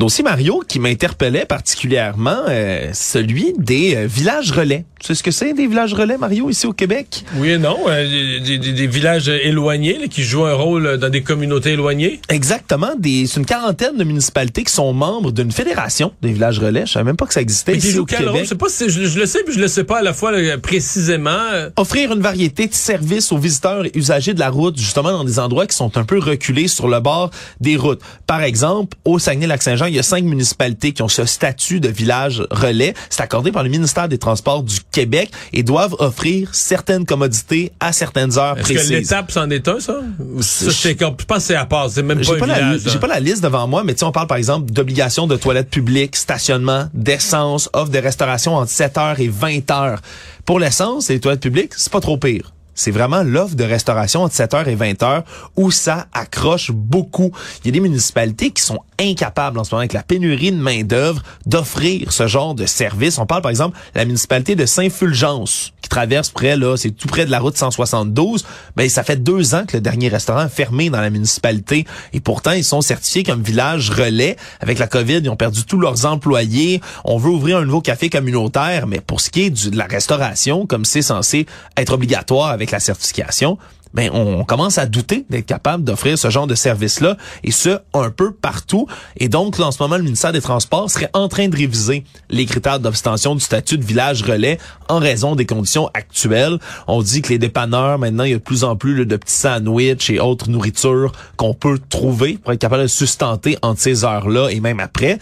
Dossier 0.03 0.25
Mario 0.25 0.65
qui 0.67 0.81
m'interpellait 0.81 1.45
particulièrement, 1.45 2.41
euh, 2.49 2.91
celui 2.93 3.55
des 3.57 3.95
euh, 3.95 4.07
villages 4.09 4.51
relais. 4.51 4.85
Tu 4.99 5.07
sais 5.07 5.15
ce 5.15 5.23
que 5.23 5.31
c'est 5.31 5.53
des 5.53 5.69
villages 5.69 5.95
relais, 5.95 6.19
Mario, 6.19 6.51
ici 6.51 6.67
au 6.67 6.73
Québec? 6.73 7.25
Oui 7.37 7.51
et 7.51 7.59
non. 7.59 7.79
Euh, 7.87 8.41
des, 8.41 8.87
villages 8.89 9.29
éloignés 9.29 10.09
qui 10.09 10.25
jouent 10.25 10.45
un 10.45 10.55
rôle 10.55 10.99
dans 10.99 11.09
des 11.09 11.23
communautés 11.23 11.73
éloignées. 11.73 12.21
Exactement. 12.29 12.91
C'est 13.01 13.37
une 13.37 13.47
quarantaine 13.47 13.97
de 13.97 14.03
municipalités 14.03 14.65
qui 14.65 14.73
sont 14.73 14.93
membres 14.93 15.31
d'une 15.31 15.53
fédération 15.53 16.13
des 16.21 16.33
villages 16.33 16.59
relais. 16.59 16.85
Je 16.85 16.93
savais 16.93 17.05
même 17.05 17.17
pas 17.17 17.27
que 17.27 17.35
ça 17.35 17.41
existait 17.41 17.77
ici 17.77 17.97
au 17.97 18.05
Québec. 18.05 18.27
Je 18.41 18.45
sais 18.45 18.55
pas 18.57 18.69
si 18.69 18.91
je, 18.91 19.19
le 19.19 19.27
sais 19.27 19.45
puis 19.45 19.55
je 19.55 19.61
le 19.61 19.69
sais 19.69 19.85
pas 19.85 19.99
à 19.99 20.03
la 20.03 20.13
fois 20.13 20.33
précisément. 20.61 21.39
Offrir 21.77 22.13
une 22.13 22.23
variété 22.23 22.67
de 22.67 22.75
services 22.75 23.31
aux 23.31 23.39
visiteurs 23.39 23.87
et 23.87 23.93
usagers 23.95 24.35
de 24.35 24.41
la 24.41 24.51
route, 24.51 24.77
justement 24.79 25.13
dans 25.13 25.25
des 25.25 25.39
endroits 25.39 25.69
qui 25.69 25.77
sont 25.77 25.97
un 25.97 26.05
peu 26.05 26.19
reculés 26.19 26.67
sur 26.67 26.89
le 26.89 26.99
bord 26.99 27.31
des 27.61 27.77
routes. 27.77 28.01
Par 28.27 28.43
exemple, 28.43 28.97
au 29.05 29.21
Saguenay-Lac-Saint-Jean, 29.21 29.92
il 29.93 29.97
y 29.97 29.99
a 29.99 30.03
cinq 30.03 30.25
municipalités 30.25 30.93
qui 30.93 31.03
ont 31.03 31.09
ce 31.09 31.25
statut 31.27 31.81
de 31.81 31.89
village 31.89 32.43
relais. 32.51 32.95
C'est 33.11 33.21
accordé 33.23 33.53
par 33.53 33.63
le 33.63 33.69
ministère 33.69 34.09
des 34.09 34.19
Transports 34.19 34.63
du 34.63 34.79
Québec 34.91 35.31
et 35.53 35.63
doivent 35.63 35.95
offrir 35.99 36.55
certaines 36.55 37.05
commodités 37.05 37.73
à 37.79 37.93
certaines 37.93 38.39
heures 38.39 38.57
Est-ce 38.57 38.65
précises. 38.65 38.89
que 38.89 38.95
l'étape 38.95 39.31
c'en 39.31 39.51
est 39.51 39.69
un, 39.69 39.81
ça? 39.81 40.01
ça 40.41 40.71
je 40.71 40.93
pense 41.25 41.39
que 41.39 41.43
c'est 41.43 41.55
à 41.55 41.67
part. 41.67 41.91
C'est 41.91 42.03
même 42.03 42.21
pas, 42.21 42.37
pas 42.37 42.79
J'ai 42.79 42.99
pas 42.99 43.07
la 43.07 43.21
liste 43.21 43.43
devant 43.43 43.69
moi, 43.69 43.85
mais 43.85 43.95
tu 43.95 44.05
on 44.05 44.13
parle 44.13 44.27
par 44.27 44.39
exemple 44.39 44.73
d'obligation 44.73 45.27
de 45.27 45.37
toilettes 45.37 45.71
publiques, 45.71 46.17
stationnement, 46.17 46.89
d'essence, 46.95 47.69
offre 47.73 47.91
de 47.91 47.99
restauration 47.99 48.57
entre 48.57 48.71
7 48.71 48.99
heures 48.99 49.21
et 49.21 49.29
20 49.29 49.71
heures. 49.71 50.01
Pour 50.45 50.59
l'essence 50.59 51.11
et 51.11 51.15
les 51.15 51.21
toilettes 51.21 51.41
publiques, 51.43 51.73
c'est 51.77 51.93
pas 51.93 52.01
trop 52.01 52.17
pire. 52.17 52.53
C'est 52.75 52.91
vraiment 52.91 53.23
l'offre 53.23 53.55
de 53.55 53.65
restauration 53.65 54.23
entre 54.23 54.35
7h 54.35 54.67
et 54.67 54.77
20h 54.77 55.25
où 55.57 55.71
ça 55.71 56.07
accroche 56.15 56.71
beaucoup. 56.71 57.31
Il 57.63 57.67
y 57.67 57.69
a 57.69 57.73
des 57.73 57.81
municipalités 57.81 58.51
qui 58.51 58.63
sont 58.63 58.81
incapables 59.03 59.59
en 59.59 59.65
ce 59.65 59.71
moment 59.71 59.81
avec 59.81 59.93
la 59.93 60.03
pénurie 60.03 60.53
de 60.53 60.57
main-d'œuvre 60.57 61.23
d'offrir 61.47 62.13
ce 62.13 62.27
genre 62.27 62.55
de 62.55 62.67
service. 62.67 63.19
On 63.19 63.27
parle 63.27 63.43
par 63.43 63.51
exemple 63.51 63.77
de 63.95 63.99
la 63.99 64.05
municipalité 64.05 64.55
de 64.55 64.67
Saint-Fulgence 64.67 65.73
qui 65.83 65.89
traverse 65.89 66.31
près 66.31 66.57
là, 66.57 66.77
c'est 66.77 66.91
tout 66.91 67.09
près 67.09 67.27
de 67.27 67.31
la 67.31 67.41
route 67.41 67.57
172. 67.57 68.45
Mais 68.77 68.85
ben, 68.85 68.89
ça 68.89 69.03
fait 69.03 69.23
deux 69.23 69.55
ans 69.55 69.65
que 69.67 69.77
le 69.77 69.81
dernier 69.81 70.09
restaurant 70.09 70.47
est 70.47 70.49
fermé 70.49 70.91
dans 70.91 71.01
la 71.01 71.11
municipalité 71.11 71.85
et 72.13 72.21
pourtant 72.21 72.53
ils 72.53 72.65
sont 72.65 72.81
certifiés 72.81 73.25
comme 73.25 73.43
village 73.43 73.91
relais. 73.91 74.37
Avec 74.61 74.79
la 74.79 74.87
COVID, 74.87 75.19
ils 75.19 75.31
ont 75.31 75.37
perdu 75.37 75.65
tous 75.65 75.79
leurs 75.79 76.07
employés. 76.07 76.81
On 77.05 77.19
veut 77.19 77.31
ouvrir 77.31 77.59
un 77.59 77.65
nouveau 77.65 77.81
café 77.81 78.09
communautaire, 78.09 78.87
mais 78.87 79.01
pour 79.01 79.21
ce 79.21 79.31
qui 79.31 79.43
est 79.43 79.71
de 79.71 79.77
la 79.77 79.87
restauration, 79.87 80.67
comme 80.67 80.85
c'est 80.85 81.03
censé 81.03 81.47
être 81.77 81.93
obligatoire 81.93 82.51
avec 82.51 82.71
la 82.71 82.81
certification, 82.81 83.59
ben 83.95 84.11
on 84.13 84.45
commence 84.45 84.79
à 84.79 84.87
douter 84.87 85.25
d'être 85.31 85.47
capable 85.47 85.85
d'offrir 85.85 86.19
ce 86.19 86.31
genre 86.31 86.47
de 86.47 86.55
service-là, 86.55 87.17
et 87.45 87.51
ce, 87.51 87.79
un 87.95 88.11
peu 88.11 88.33
partout. 88.33 88.87
Et 89.17 89.29
donc, 89.29 89.59
là, 89.59 89.67
en 89.67 89.73
ce 89.73 89.83
moment, 89.83 89.97
le 89.97 90.03
ministère 90.03 90.33
des 90.33 90.41
Transports 90.41 90.91
serait 90.91 91.11
en 91.13 91.29
train 91.29 91.49
de 91.49 91.57
réviser 91.57 92.05
les 92.31 92.47
critères 92.47 92.81
d'obtention 92.81 93.35
du 93.35 93.41
statut 93.41 93.79
de 93.79 93.85
village 93.85 94.23
relais 94.23 94.59
en 94.89 94.99
raison 94.99 95.35
des 95.35 95.47
conditions 95.47 95.91
actuelles. 95.95 96.59
On 96.87 97.03
dit 97.03 97.23
que 97.23 97.29
les 97.29 97.39
dépanneurs, 97.39 97.99
maintenant, 97.99 98.25
il 98.25 98.31
y 98.31 98.35
a 98.35 98.39
de 98.39 98.43
plus 98.43 98.65
en 98.65 98.77
plus 98.77 99.07
de 99.07 99.17
petits 99.17 99.35
sandwichs 99.35 100.11
et 100.11 100.21
autres 100.21 100.51
nourritures 100.51 101.13
qu'on 101.37 101.55
peut 101.55 101.79
trouver 101.89 102.39
pour 102.39 102.53
être 102.53 102.61
capable 102.61 102.83
de 102.83 102.89
sustenter 102.89 103.59
entre 103.63 103.81
ces 103.81 104.05
heures-là 104.05 104.49
et 104.49 104.61
même 104.61 104.81
après. 104.81 105.19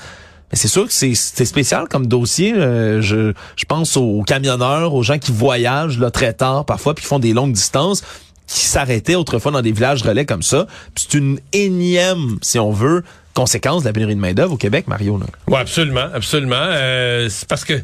C'est 0.53 0.69
sûr 0.69 0.87
que 0.87 0.93
c'est 0.93 1.15
spécial 1.15 1.87
comme 1.89 2.07
dossier. 2.07 2.53
Euh, 2.55 3.01
je, 3.01 3.33
je 3.55 3.65
pense 3.67 3.97
aux 3.97 4.23
camionneurs, 4.23 4.95
aux 4.95 5.03
gens 5.05 5.19
qui 5.19 5.31
voyagent 5.31 5.99
là, 5.99 6.11
très 6.11 6.33
tard 6.33 6.65
parfois, 6.65 6.95
puis 6.95 7.03
qui 7.03 7.09
font 7.09 7.21
des 7.21 7.33
longues 7.33 7.53
distances, 7.53 8.03
qui 8.51 8.65
s'arrêtaient 8.67 9.15
autrefois 9.15 9.53
dans 9.53 9.63
des 9.63 9.71
villages 9.71 10.03
relais 10.03 10.27
comme 10.27 10.43
ça. 10.43 10.67
C'est 10.97 11.15
une 11.15 11.39
énième, 11.53 12.39
si 12.43 12.59
on 12.59 12.73
veut, 12.73 13.05
conséquence 13.33 13.83
de 13.83 13.89
la 13.89 13.93
pénurie 13.93 14.17
de 14.17 14.21
main-d'œuvre 14.21 14.55
au 14.55 14.57
Québec, 14.57 14.89
Mario. 14.89 15.19
Là. 15.19 15.27
Oui, 15.47 15.57
absolument, 15.57 16.09
absolument. 16.13 16.57
Euh, 16.57 17.29
c'est 17.31 17.49
parce 17.49 17.65
que 17.65 17.75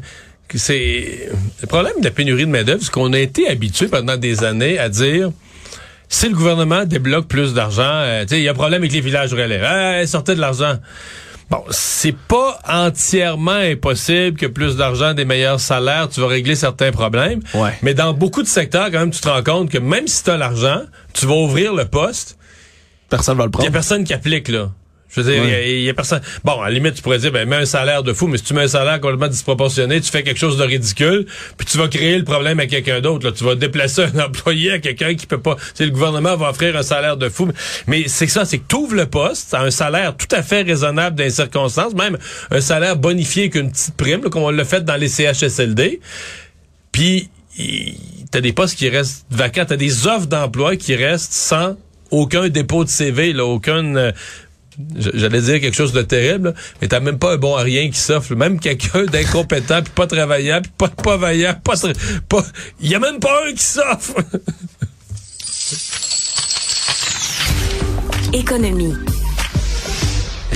c'est 0.53 1.29
le 1.61 1.67
problème 1.67 1.93
de 1.99 2.03
la 2.03 2.11
pénurie 2.11 2.45
de 2.45 2.51
main-d'œuvre, 2.51 2.81
c'est 2.83 2.91
qu'on 2.91 3.13
a 3.13 3.19
été 3.19 3.47
habitué 3.47 3.87
pendant 3.87 4.17
des 4.17 4.43
années 4.43 4.77
à 4.77 4.89
dire 4.89 5.31
si 6.09 6.27
le 6.27 6.35
gouvernement 6.35 6.83
débloque 6.83 7.27
plus 7.27 7.53
d'argent, 7.53 7.83
euh, 7.83 8.25
il 8.29 8.39
y 8.39 8.47
a 8.49 8.51
un 8.51 8.53
problème 8.53 8.81
avec 8.81 8.91
les 8.91 9.01
villages 9.01 9.33
relais. 9.33 10.05
sortez 10.05 10.35
de 10.35 10.41
l'argent. 10.41 10.77
Bon, 11.49 11.63
c'est 11.69 12.15
pas 12.15 12.59
entièrement 12.67 13.51
impossible 13.51 14.37
que 14.37 14.47
plus 14.47 14.75
d'argent, 14.75 15.13
des 15.13 15.23
meilleurs 15.23 15.61
salaires, 15.61 16.09
tu 16.09 16.19
vas 16.19 16.27
régler 16.27 16.55
certains 16.55 16.91
problèmes. 16.91 17.39
Ouais. 17.53 17.77
Mais 17.81 17.93
dans 17.93 18.13
beaucoup 18.13 18.43
de 18.43 18.47
secteurs, 18.47 18.91
quand 18.91 18.99
même, 18.99 19.11
tu 19.11 19.21
te 19.21 19.29
rends 19.29 19.43
compte 19.43 19.69
que 19.69 19.77
même 19.77 20.07
si 20.07 20.23
tu 20.23 20.29
as 20.29 20.37
l'argent, 20.37 20.81
tu 21.13 21.25
vas 21.25 21.35
ouvrir 21.35 21.73
le 21.73 21.85
poste. 21.85 22.37
Personne 23.09 23.37
va 23.37 23.45
le 23.45 23.51
prendre. 23.51 23.63
Il 23.63 23.67
y 23.67 23.69
a 23.69 23.71
personne 23.71 24.03
qui 24.03 24.13
applique, 24.13 24.49
là. 24.49 24.71
Je 25.09 25.21
veux 25.21 25.31
dire, 25.31 25.41
il 25.65 25.83
y, 25.83 25.89
a 25.89 25.93
personne. 25.93 26.21
Bon, 26.43 26.59
à 26.59 26.65
la 26.65 26.71
limite, 26.71 26.95
tu 26.95 27.01
pourrais 27.01 27.17
dire, 27.17 27.31
ben, 27.31 27.47
mets 27.47 27.55
un 27.55 27.65
salaire 27.65 28.03
de 28.03 28.11
fou, 28.11 28.27
mais 28.27 28.37
si 28.37 28.43
tu 28.43 28.53
mets 28.53 28.63
un 28.63 28.67
salaire 28.67 28.99
complètement 28.99 29.29
disproportionné, 29.29 30.01
tu 30.01 30.11
fais 30.11 30.21
quelque 30.21 30.39
chose 30.39 30.57
de 30.57 30.63
ridicule, 30.63 31.25
puis 31.57 31.65
tu 31.65 31.77
vas 31.77 31.87
créer 31.87 32.17
le 32.17 32.25
problème 32.25 32.59
à 32.59 32.67
quelqu'un 32.67 32.99
d'autre. 32.99 33.25
Là. 33.25 33.31
Tu 33.31 33.45
vas 33.45 33.55
déplacer 33.55 34.03
un 34.03 34.19
employé 34.25 34.73
à 34.73 34.79
quelqu'un 34.79 35.15
qui 35.15 35.25
peut 35.25 35.39
pas. 35.39 35.55
Tu 35.75 35.85
le 35.85 35.91
gouvernement 35.91 36.35
va 36.35 36.49
offrir 36.49 36.75
un 36.75 36.83
salaire 36.83 37.15
de 37.15 37.29
fou. 37.29 37.47
Mais 37.87 38.07
c'est 38.07 38.27
ça, 38.27 38.43
c'est 38.43 38.57
que 38.57 38.65
tu 38.67 38.75
ouvres 38.75 38.95
le 38.95 39.05
poste 39.05 39.53
à 39.53 39.61
un 39.61 39.71
salaire 39.71 40.15
tout 40.17 40.27
à 40.35 40.43
fait 40.43 40.63
raisonnable 40.63 41.15
dans 41.15 41.23
les 41.23 41.29
circonstances, 41.29 41.93
même 41.93 42.17
un 42.51 42.61
salaire 42.61 42.97
bonifié 42.97 43.49
qu'une 43.49 43.71
petite 43.71 43.95
prime, 43.95 44.21
comme 44.21 44.43
on 44.43 44.49
l'a 44.49 44.65
fait 44.65 44.83
dans 44.83 44.97
les 44.97 45.07
CHSLD. 45.07 46.01
Puis, 46.91 47.29
t'as 48.31 48.41
des 48.41 48.51
postes 48.51 48.77
qui 48.77 48.89
restent 48.89 49.25
vacants, 49.31 49.65
t'as 49.65 49.77
des 49.77 50.05
offres 50.07 50.27
d'emploi 50.27 50.75
qui 50.75 50.95
restent 50.95 51.31
sans 51.31 51.77
aucun 52.11 52.49
dépôt 52.49 52.83
de 52.83 52.89
CV, 52.89 53.33
là, 53.33 53.45
aucune 53.45 53.97
euh, 53.97 54.11
j'allais 54.95 55.41
dire 55.41 55.59
quelque 55.59 55.75
chose 55.75 55.93
de 55.93 56.01
terrible, 56.01 56.53
mais 56.81 56.87
t'as 56.87 56.99
même 56.99 57.17
pas 57.17 57.33
un 57.33 57.37
bon 57.37 57.55
à 57.55 57.61
rien 57.61 57.89
qui 57.89 57.97
s'offre. 57.97 58.35
Même 58.35 58.59
quelqu'un 58.59 59.05
d'incompétent, 59.05 59.81
puis 59.81 59.93
pas 59.93 60.07
travaillant, 60.07 60.61
puis 60.61 60.71
pas, 60.77 60.89
pas 60.89 61.17
vaillant, 61.17 61.55
pas... 61.63 61.75
pas 62.29 62.45
y 62.81 62.95
a 62.95 62.99
même 62.99 63.19
pas 63.19 63.47
un 63.47 63.53
qui 63.53 63.63
s'offre! 63.63 64.15
Économie. 68.33 68.93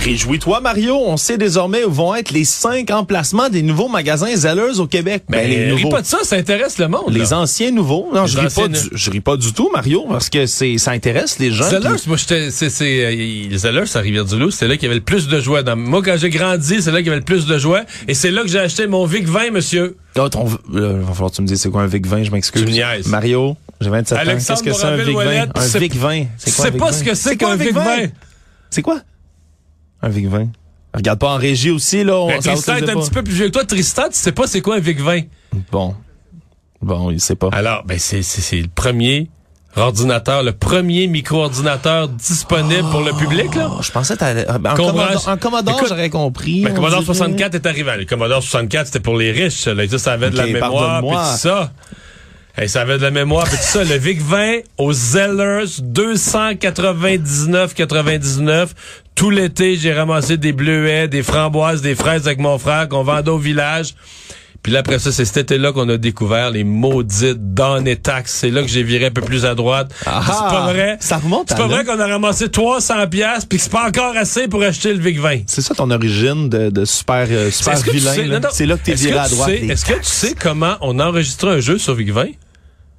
Réjouis-toi, 0.01 0.61
Mario. 0.61 0.95
On 0.95 1.15
sait 1.15 1.37
désormais 1.37 1.83
où 1.83 1.91
vont 1.91 2.15
être 2.15 2.31
les 2.31 2.43
cinq 2.43 2.89
emplacements 2.89 3.49
des 3.49 3.61
nouveaux 3.61 3.87
magasins 3.87 4.35
Zellers 4.35 4.79
au 4.79 4.87
Québec. 4.87 5.23
Ben, 5.29 5.47
les 5.47 5.67
nouveaux. 5.67 5.89
pas 5.89 6.01
de 6.01 6.07
ça, 6.07 6.17
ça 6.23 6.37
intéresse 6.37 6.79
le 6.79 6.87
monde. 6.87 7.13
Les 7.13 7.33
anciens 7.33 7.69
nouveaux. 7.69 8.09
Non, 8.11 8.25
je 8.25 8.39
ris 8.39 8.47
pas, 8.53 8.67
du, 8.67 8.79
je 8.91 9.11
ris 9.11 9.19
pas 9.19 9.37
du 9.37 9.53
tout, 9.53 9.69
Mario, 9.71 10.05
parce 10.09 10.29
que 10.29 10.47
c'est, 10.47 10.79
ça 10.79 10.91
intéresse 10.91 11.37
les 11.37 11.51
gens. 11.51 11.69
Zellers, 11.69 12.01
moi, 12.07 12.17
j'étais, 12.17 12.49
c'est, 12.49 12.71
c'est, 12.71 13.05
euh, 13.05 13.57
Zellers 13.57 13.95
à 13.95 13.99
Rivière-du-Loup, 13.99 14.49
c'est 14.49 14.67
là 14.67 14.75
qu'il 14.75 14.83
y 14.83 14.85
avait 14.87 14.95
le 14.95 15.01
plus 15.01 15.27
de 15.27 15.39
joie. 15.39 15.61
Dans, 15.61 15.75
moi, 15.75 16.01
quand 16.03 16.17
j'ai 16.17 16.31
grandi, 16.31 16.81
c'est 16.81 16.91
là 16.91 16.97
qu'il 16.97 17.07
y 17.07 17.09
avait 17.09 17.19
le 17.19 17.25
plus 17.25 17.45
de 17.45 17.57
joie. 17.59 17.81
Et 18.07 18.15
c'est 18.15 18.31
là 18.31 18.41
que 18.41 18.47
j'ai 18.47 18.59
acheté 18.59 18.87
mon 18.87 19.05
Vic 19.05 19.27
20, 19.27 19.51
monsieur. 19.51 19.97
Oh, 20.17 20.27
ton, 20.29 20.47
euh, 20.73 20.99
va 21.03 21.13
falloir 21.13 21.29
que 21.29 21.35
tu 21.35 21.41
me 21.43 21.47
dises 21.47 21.61
c'est 21.61 21.69
quoi 21.69 21.83
un 21.83 21.87
Vic 21.87 22.07
20, 22.07 22.23
je 22.23 22.31
m'excuse. 22.31 22.65
Mario, 23.05 23.55
j'ai 23.79 23.89
27 23.91 24.17
ans. 24.17 24.21
Qu'est-ce 24.25 24.63
que 24.63 24.73
c'est 24.73 24.85
un 24.85 24.97
Vic 24.97 25.15
20? 25.15 25.25
Un 25.55 25.79
Vic 25.79 25.95
20. 25.95 26.23
C'est 26.37 26.55
quoi, 26.55 26.71
pas 26.71 26.91
ce 26.91 27.03
que 27.03 27.13
c'est 27.13 27.37
qu'un 27.37 27.55
Vic 27.55 27.73
20? 27.73 28.07
C'est 28.71 28.81
quoi? 28.81 29.01
Un 30.01 30.09
VIC-20. 30.09 30.47
Regarde 30.93 31.19
pas 31.19 31.33
en 31.33 31.37
régie 31.37 31.71
aussi, 31.71 32.03
là. 32.03 32.17
On, 32.17 32.27
Ben, 32.27 32.39
Tristan 32.39 32.75
est 32.77 32.89
un 32.89 32.93
pas. 32.95 32.99
petit 33.01 33.11
peu 33.11 33.23
plus 33.23 33.33
vieux 33.33 33.45
que 33.47 33.51
toi. 33.51 33.65
Tristan, 33.65 34.03
tu 34.09 34.17
sais 34.17 34.31
pas 34.31 34.47
c'est 34.47 34.61
quoi 34.61 34.75
un 34.75 34.79
VIC-20? 34.79 35.27
Bon. 35.71 35.95
Bon, 36.81 37.11
il 37.11 37.19
sait 37.21 37.35
pas. 37.35 37.49
Alors, 37.51 37.83
ben 37.85 37.99
c'est 37.99 38.23
c'est 38.23 38.41
c'est 38.41 38.59
le 38.59 38.67
premier 38.67 39.29
ordinateur, 39.77 40.41
le 40.43 40.51
premier 40.51 41.07
micro-ordinateur 41.07 42.09
disponible 42.09 42.89
pour 42.89 43.01
le 43.01 43.13
public, 43.13 43.53
là. 43.55 43.69
Je 43.81 43.91
pensais 43.91 44.15
que 44.15 44.19
t'allais- 44.19 44.49
en, 44.49 44.59
Qu'on 44.75 44.87
Commodore, 44.87 45.27
en 45.29 45.37
Commodore, 45.37 45.75
Écoute, 45.77 45.87
j'aurais 45.89 46.09
compris. 46.09 46.61
Ben, 46.63 46.71
on 46.71 46.75
Commodore 46.75 47.01
dirait. 47.03 47.13
64 47.13 47.55
est 47.55 47.65
arrivé. 47.67 47.91
Le 47.99 48.05
Commodore 48.05 48.41
64, 48.43 48.87
c'était 48.87 48.99
pour 48.99 49.15
les 49.15 49.31
riches. 49.31 49.61
ça, 49.61 49.73
Là, 49.73 49.87
ça, 49.87 49.97
ça 49.99 50.11
avait 50.13 50.29
de 50.31 50.37
la 50.37 50.47
mémoire, 50.47 50.99
puis 51.01 51.09
tout 51.09 51.37
ça. 51.37 51.71
Hey, 52.57 52.67
ça 52.67 52.81
avait 52.81 52.97
de 52.97 53.03
la 53.03 53.11
mémoire, 53.11 53.45
puis 53.45 53.55
tout 53.55 53.63
ça. 53.63 53.83
Le 53.85 53.95
VIC-20 53.95 54.63
aux 54.77 54.91
Zellers, 54.91 55.67
299,99. 55.81 58.73
Tout 59.21 59.29
l'été, 59.29 59.75
j'ai 59.75 59.93
ramassé 59.93 60.37
des 60.37 60.51
bleuets, 60.51 61.07
des 61.07 61.21
framboises, 61.21 61.83
des 61.83 61.93
fraises 61.93 62.25
avec 62.25 62.39
mon 62.39 62.57
frère 62.57 62.89
qu'on 62.89 63.03
vendait 63.03 63.29
au 63.29 63.37
village. 63.37 63.93
Puis 64.63 64.71
là, 64.71 64.79
après 64.79 64.97
ça, 64.97 65.11
c'est 65.11 65.25
cet 65.25 65.37
été-là 65.37 65.71
qu'on 65.73 65.87
a 65.89 65.97
découvert 65.97 66.49
les 66.49 66.63
maudites 66.63 67.53
données 67.53 67.97
taxes. 67.97 68.33
C'est 68.33 68.49
là 68.49 68.63
que 68.63 68.67
j'ai 68.67 68.81
viré 68.81 69.05
un 69.05 69.11
peu 69.11 69.21
plus 69.21 69.45
à 69.45 69.53
droite. 69.53 69.91
Ah, 70.07 70.23
c'est 70.25 70.55
pas 70.55 70.73
vrai. 70.73 70.97
ça 71.01 71.17
remonte 71.17 71.49
C'est 71.49 71.55
pas 71.55 71.67
là. 71.67 71.75
vrai 71.75 71.85
qu'on 71.85 71.99
a 71.99 72.07
ramassé 72.07 72.49
300 72.49 73.07
pièces 73.11 73.45
puis 73.45 73.59
que 73.59 73.63
c'est 73.63 73.71
pas 73.71 73.87
encore 73.87 74.17
assez 74.17 74.47
pour 74.47 74.63
acheter 74.63 74.91
le 74.91 74.99
VIC-20. 74.99 75.43
C'est 75.45 75.61
ça 75.61 75.75
ton 75.75 75.91
origine 75.91 76.49
de, 76.49 76.71
de 76.71 76.83
super, 76.83 77.27
euh, 77.29 77.51
super 77.51 77.79
tu 77.83 77.91
vilain. 77.91 78.13
sais-. 78.13 78.47
C'est 78.53 78.65
là 78.65 78.75
que 78.75 78.83
t'es 78.85 78.95
viré 78.95 79.19
à 79.19 79.29
droite. 79.29 79.51
Est-ce 79.51 79.85
que 79.85 79.93
tu 79.93 79.99
sais 80.03 80.33
comment 80.33 80.77
on 80.81 80.99
enregistrait 80.99 81.51
un 81.51 81.59
jeu 81.59 81.77
sur 81.77 81.93
VIC-20? 81.93 82.21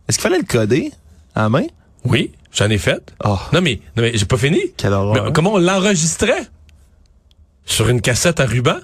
Est-ce 0.08 0.18
qu'il 0.18 0.22
fallait 0.22 0.38
le 0.38 0.44
coder 0.46 0.92
à 1.34 1.42
la 1.42 1.48
main? 1.48 1.64
Oui, 2.04 2.32
j'en 2.52 2.68
ai 2.70 2.78
fait. 2.78 3.12
Oh. 3.24 3.38
Non, 3.52 3.60
mais, 3.60 3.80
non, 3.96 4.02
mais 4.02 4.12
j'ai 4.14 4.24
pas 4.26 4.36
fini. 4.36 4.60
Quelle 4.76 4.92
horreur. 4.92 5.24
Mais 5.26 5.32
comment 5.32 5.54
on 5.54 5.58
l'enregistrait? 5.58 6.46
Sur 7.64 7.88
une 7.88 8.00
cassette 8.00 8.40
à 8.40 8.46
ruban? 8.46 8.76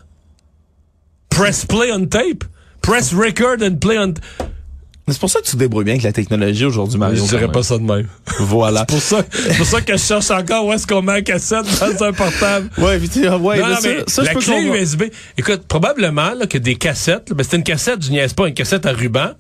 Press 1.31 1.67
play 1.67 1.93
on 1.93 2.07
tape? 2.07 2.45
Press 2.83 3.13
record 3.13 3.63
and 3.63 3.77
play 3.77 3.99
on... 3.99 4.15
C'est 5.11 5.19
pour 5.21 5.31
ça 5.31 5.41
que 5.41 5.47
tu 5.47 5.53
te 5.53 5.57
débrouilles 5.57 5.85
bien 5.87 5.95
avec 5.95 6.03
la 6.05 6.13
technologie 6.13 6.67
aujourd'hui, 6.67 6.99
Mario. 6.99 7.25
je 7.25 7.29
dirais 7.31 7.51
pas 7.51 7.63
ça 7.63 7.79
de 7.79 7.83
même. 7.83 8.07
Voilà. 8.41 8.85
pour 8.85 9.01
ça, 9.01 9.23
c'est 9.33 9.57
pour 9.57 9.65
ça 9.65 9.81
que 9.81 9.97
je 9.97 10.03
cherche 10.03 10.31
encore 10.31 10.67
où 10.67 10.73
est-ce 10.75 10.87
qu'on 10.87 11.01
met 11.01 11.13
la 11.15 11.23
cassette 11.23 11.65
dans 11.81 12.05
un 12.05 12.13
portable. 12.13 12.69
Ouais, 12.79 12.99
puis 12.99 13.09
tu- 13.09 13.27
ouais, 13.27 13.59
non, 13.59 13.69
mais 13.69 13.75
ça, 13.75 13.81
mais 13.89 14.05
ça, 14.07 14.23
je 14.23 14.27
la 14.29 14.35
peux 14.35 14.41
clé 14.41 14.53
comprendre. 14.57 14.75
USB. 14.77 15.03
Écoute, 15.39 15.63
probablement 15.67 16.35
là, 16.35 16.47
que 16.47 16.59
des 16.59 16.77
cassettes, 16.77 17.31
là, 17.31 17.35
ben, 17.37 17.43
c'était 17.43 17.57
une 17.57 17.63
cassette, 17.65 18.05
je 18.05 18.11
niaise 18.11 18.35
pas, 18.35 18.49
une 18.49 18.55
cassette 18.55 18.85
à 18.85 18.93
ruban. 18.93 19.31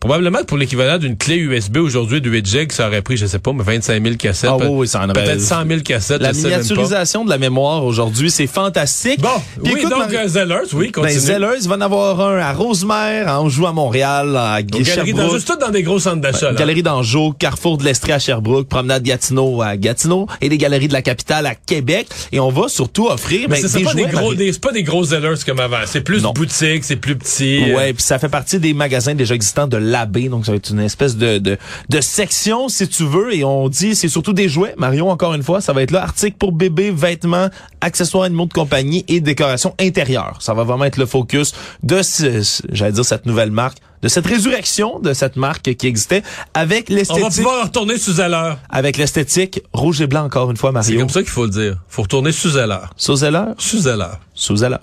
Probablement 0.00 0.38
que 0.40 0.44
pour 0.44 0.58
l'équivalent 0.58 0.98
d'une 0.98 1.16
clé 1.16 1.36
USB 1.36 1.78
aujourd'hui 1.78 2.20
de 2.20 2.28
8 2.30 2.46
gigs, 2.46 2.72
ça 2.72 2.86
aurait 2.86 3.02
pris, 3.02 3.16
je 3.16 3.26
sais 3.26 3.38
pas, 3.38 3.52
mais 3.52 3.64
25 3.64 4.02
000 4.02 4.16
cassettes. 4.16 4.50
Ah 4.52 4.56
oui, 4.58 4.66
oui, 4.70 4.88
ça 4.88 5.00
en 5.00 5.04
aurait- 5.10 5.24
Peut-être 5.24 5.40
100 5.40 5.66
000 5.66 5.80
cassettes. 5.80 6.20
La 6.20 6.32
miniaturisation 6.32 7.24
de 7.24 7.30
la 7.30 7.38
mémoire 7.38 7.84
aujourd'hui, 7.84 8.30
c'est 8.30 8.46
fantastique. 8.46 9.20
Bon, 9.20 9.28
Puis 9.64 9.72
oui, 9.74 9.80
écoute, 9.80 9.90
donc 9.90 10.12
euh, 10.12 10.28
Zellers, 10.28 10.54
oui, 10.74 10.86
Ben, 10.86 10.92
continue. 11.02 11.18
Zellers, 11.18 11.58
il 11.62 11.68
va 11.68 11.76
en 11.76 11.80
avoir 11.80 12.20
un 12.20 12.38
à 12.38 12.52
Rosemère, 12.52 13.26
à 13.28 13.40
Anjou 13.40 13.66
à 13.66 13.72
Montréal, 13.72 14.36
à 14.36 14.58
Aux 14.60 14.62
galeries 14.64 14.84
Sherbrooke. 14.84 15.16
dans, 15.16 15.30
juste 15.30 15.48
tout 15.48 15.56
dans 15.58 15.70
des 15.70 15.82
gros 15.82 15.98
centres 15.98 16.20
d'achat. 16.20 16.52
Galerie 16.52 16.82
d'Anjou, 16.82 17.32
Carrefour 17.32 17.78
de 17.78 17.84
l'Estrie 17.84 18.12
à 18.12 18.18
Sherbrooke, 18.18 18.68
Promenade 18.68 19.02
Gatineau 19.02 19.62
à 19.62 19.76
Gatineau 19.76 20.26
et 20.40 20.48
des 20.48 20.58
galeries 20.58 20.88
de 20.88 20.92
la 20.92 21.02
capitale 21.02 21.46
à 21.46 21.54
Québec. 21.54 22.06
Et 22.32 22.38
on 22.38 22.50
va 22.50 22.68
surtout 22.68 23.06
offrir 23.08 23.48
Mais 23.48 23.60
ben, 23.62 23.68
c'est 23.68 23.80
pas 23.82 23.94
des 23.94 24.04
gros, 24.06 24.34
des- 24.34 24.52
pas 24.52 24.72
des 24.72 24.82
gros 24.82 25.04
Zellers 25.04 25.34
comme 25.46 25.60
avant. 25.60 25.78
C'est 25.86 26.02
plus 26.02 26.22
Non. 26.22 26.32
boutique, 26.32 26.84
c'est 26.84 26.96
plus 26.96 27.16
petit. 27.16 27.72
Ouais, 27.74 27.92
puis 27.94 28.02
ça 28.02 28.18
fait 28.18 28.28
partie 28.28 28.58
des 28.58 28.74
magasins 28.74 29.14
déjà 29.14 29.34
existants 29.34 29.66
de 29.66 29.85
l'AB, 29.90 30.28
donc 30.28 30.46
ça 30.46 30.52
va 30.52 30.56
être 30.56 30.70
une 30.70 30.80
espèce 30.80 31.16
de, 31.16 31.38
de, 31.38 31.56
de 31.88 32.00
section, 32.00 32.68
si 32.68 32.88
tu 32.88 33.04
veux, 33.04 33.34
et 33.34 33.44
on 33.44 33.68
dit 33.68 33.94
c'est 33.94 34.08
surtout 34.08 34.32
des 34.32 34.48
jouets. 34.48 34.74
Mario, 34.78 35.08
encore 35.08 35.34
une 35.34 35.42
fois, 35.42 35.60
ça 35.60 35.72
va 35.72 35.82
être 35.82 35.90
là, 35.90 36.02
articles 36.02 36.36
pour 36.38 36.52
bébés, 36.52 36.90
vêtements, 36.90 37.48
accessoires 37.80 38.24
animaux 38.24 38.46
de 38.46 38.52
compagnie 38.52 39.04
et 39.08 39.20
décoration 39.20 39.74
intérieure. 39.80 40.38
Ça 40.40 40.54
va 40.54 40.64
vraiment 40.64 40.84
être 40.84 40.96
le 40.98 41.06
focus 41.06 41.52
de, 41.82 42.02
ce- 42.02 42.62
j'allais 42.72 42.92
dire, 42.92 43.04
cette 43.04 43.26
nouvelle 43.26 43.50
marque, 43.50 43.78
de 44.02 44.08
cette 44.08 44.26
résurrection 44.26 44.98
de 45.00 45.12
cette 45.14 45.36
marque 45.36 45.74
qui 45.74 45.86
existait 45.86 46.22
avec 46.54 46.86
On 46.90 46.92
va 46.92 46.98
l'esthétique, 46.98 47.36
pouvoir 47.36 47.64
retourner 47.64 47.96
sous 47.98 48.12
Zeller. 48.12 48.52
avec 48.68 48.98
l'esthétique 48.98 49.62
rouge 49.72 50.00
et 50.02 50.06
blanc 50.06 50.24
encore 50.24 50.50
une 50.50 50.56
fois, 50.56 50.70
C'est 50.70 50.74
Mario. 50.92 50.98
comme 51.00 51.08
ça 51.08 51.20
qu'il 51.22 51.30
faut 51.30 51.44
le 51.44 51.50
dire. 51.50 51.76
Faut 51.88 52.02
retourner 52.02 52.30
sous 52.30 52.50
Zeller. 52.50 52.78
Sous 52.96 53.16
Zeller? 53.16 53.44
Sous 53.58 53.78
Zeller. 53.80 54.04
sous 54.34 54.56
Zeller. 54.56 54.76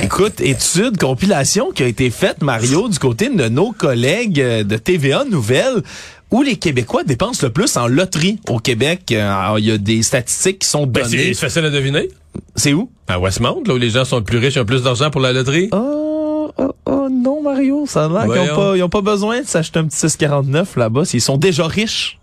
Écoute, 0.00 0.40
étude, 0.40 0.96
compilation 0.96 1.70
qui 1.70 1.82
a 1.82 1.86
été 1.86 2.10
faite, 2.10 2.42
Mario, 2.42 2.88
du 2.88 2.98
côté 2.98 3.28
de 3.28 3.48
nos 3.48 3.72
collègues 3.72 4.40
euh, 4.40 4.64
de 4.64 4.76
TVA 4.76 5.24
Nouvelles, 5.24 5.82
où 6.30 6.42
les 6.42 6.56
Québécois 6.56 7.04
dépensent 7.04 7.44
le 7.46 7.52
plus 7.52 7.76
en 7.76 7.86
loterie 7.88 8.40
au 8.48 8.58
Québec. 8.58 9.12
Euh, 9.12 9.54
Il 9.58 9.66
y 9.66 9.70
a 9.70 9.76
des 9.78 10.02
statistiques 10.02 10.60
qui 10.60 10.68
sont 10.68 10.86
Ben, 10.86 11.04
c'est 11.04 11.10
données. 11.16 11.34
c'est 11.34 11.40
facile 11.40 11.66
à 11.66 11.70
deviner. 11.70 12.08
C'est 12.56 12.72
où? 12.72 12.90
À 13.06 13.18
Westmount, 13.18 13.62
là 13.66 13.74
où 13.74 13.76
les 13.76 13.90
gens 13.90 14.06
sont 14.06 14.22
plus 14.22 14.38
riches, 14.38 14.56
ont 14.56 14.64
plus 14.64 14.82
d'argent 14.82 15.10
pour 15.10 15.20
la 15.20 15.34
loterie. 15.34 15.68
Oh, 15.72 16.50
oh, 16.56 16.72
oh, 16.86 17.08
non, 17.10 17.42
Mario, 17.42 17.84
ça 17.86 18.06
a 18.06 18.08
l'air 18.08 18.22
qu'ils 18.22 18.50
n'ont 18.50 18.56
pas, 18.56 18.76
ils 18.78 18.82
ont 18.82 18.88
pas 18.88 19.02
besoin 19.02 19.42
de 19.42 19.46
s'acheter 19.46 19.78
un 19.78 19.84
petit 19.84 19.98
649 19.98 20.76
là-bas. 20.76 21.02
Ils 21.12 21.20
sont 21.20 21.36
déjà 21.36 21.66
riches. 21.66 22.18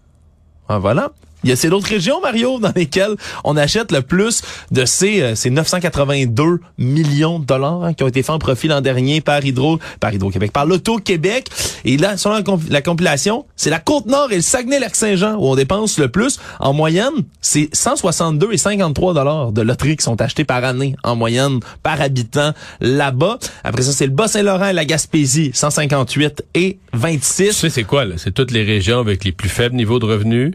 Ah, 0.67 0.79
voilà. 0.79 1.11
Il 1.43 1.49
y 1.49 1.53
a 1.53 1.55
ces 1.55 1.69
d'autres 1.69 1.87
régions, 1.87 2.19
Mario, 2.21 2.59
dans 2.59 2.73
lesquelles 2.75 3.15
on 3.43 3.55
achète 3.57 3.91
le 3.91 4.01
plus 4.01 4.41
de 4.71 4.85
ces, 4.85 5.21
euh, 5.21 5.35
ces 5.35 5.49
982 5.49 6.59
millions 6.77 7.39
de 7.39 7.45
dollars 7.45 7.83
hein, 7.83 7.93
qui 7.93 8.03
ont 8.03 8.07
été 8.07 8.21
faits 8.23 8.31
en 8.35 8.39
profit 8.39 8.67
l'an 8.67 8.81
dernier 8.81 9.21
par 9.21 9.43
Hydro, 9.45 9.79
par 9.99 10.13
Hydro-Québec, 10.13 10.51
par 10.51 10.65
l'Auto-Québec. 10.65 11.47
Et 11.85 11.97
là, 11.97 12.17
selon 12.17 12.35
la, 12.35 12.43
comp- 12.43 12.69
la 12.69 12.81
compilation, 12.81 13.45
c'est 13.55 13.69
la 13.69 13.79
Côte-Nord 13.79 14.31
et 14.31 14.35
le 14.35 14.41
Saguenay-Lac-Saint-Jean 14.41 15.35
où 15.35 15.47
on 15.47 15.55
dépense 15.55 15.97
le 15.97 16.09
plus. 16.09 16.39
En 16.59 16.73
moyenne, 16.73 17.13
c'est 17.41 17.69
162 17.73 18.51
et 18.51 18.57
53 18.57 19.13
dollars 19.13 19.51
de 19.51 19.61
loterie 19.61 19.95
qui 19.97 20.03
sont 20.03 20.19
achetés 20.21 20.43
par 20.43 20.63
année, 20.63 20.95
en 21.03 21.15
moyenne, 21.15 21.59
par 21.83 22.01
habitant 22.01 22.53
là-bas. 22.81 23.39
Après 23.63 23.81
ça, 23.83 23.91
c'est 23.91 24.05
le 24.05 24.11
Bas-Saint-Laurent 24.11 24.67
et 24.67 24.73
la 24.73 24.85
Gaspésie, 24.85 25.51
158 25.53 26.43
et 26.55 26.79
Tu 26.91 26.97
26. 26.99 27.51
sais, 27.53 27.69
c'est 27.69 27.83
quoi, 27.83 28.05
là? 28.05 28.15
C'est 28.17 28.33
toutes 28.33 28.51
les 28.51 28.63
régions 28.63 28.99
avec 28.99 29.23
les 29.23 29.31
plus 29.31 29.49
faibles 29.49 29.75
niveaux 29.75 29.99
de 29.99 30.05
revenus, 30.05 30.53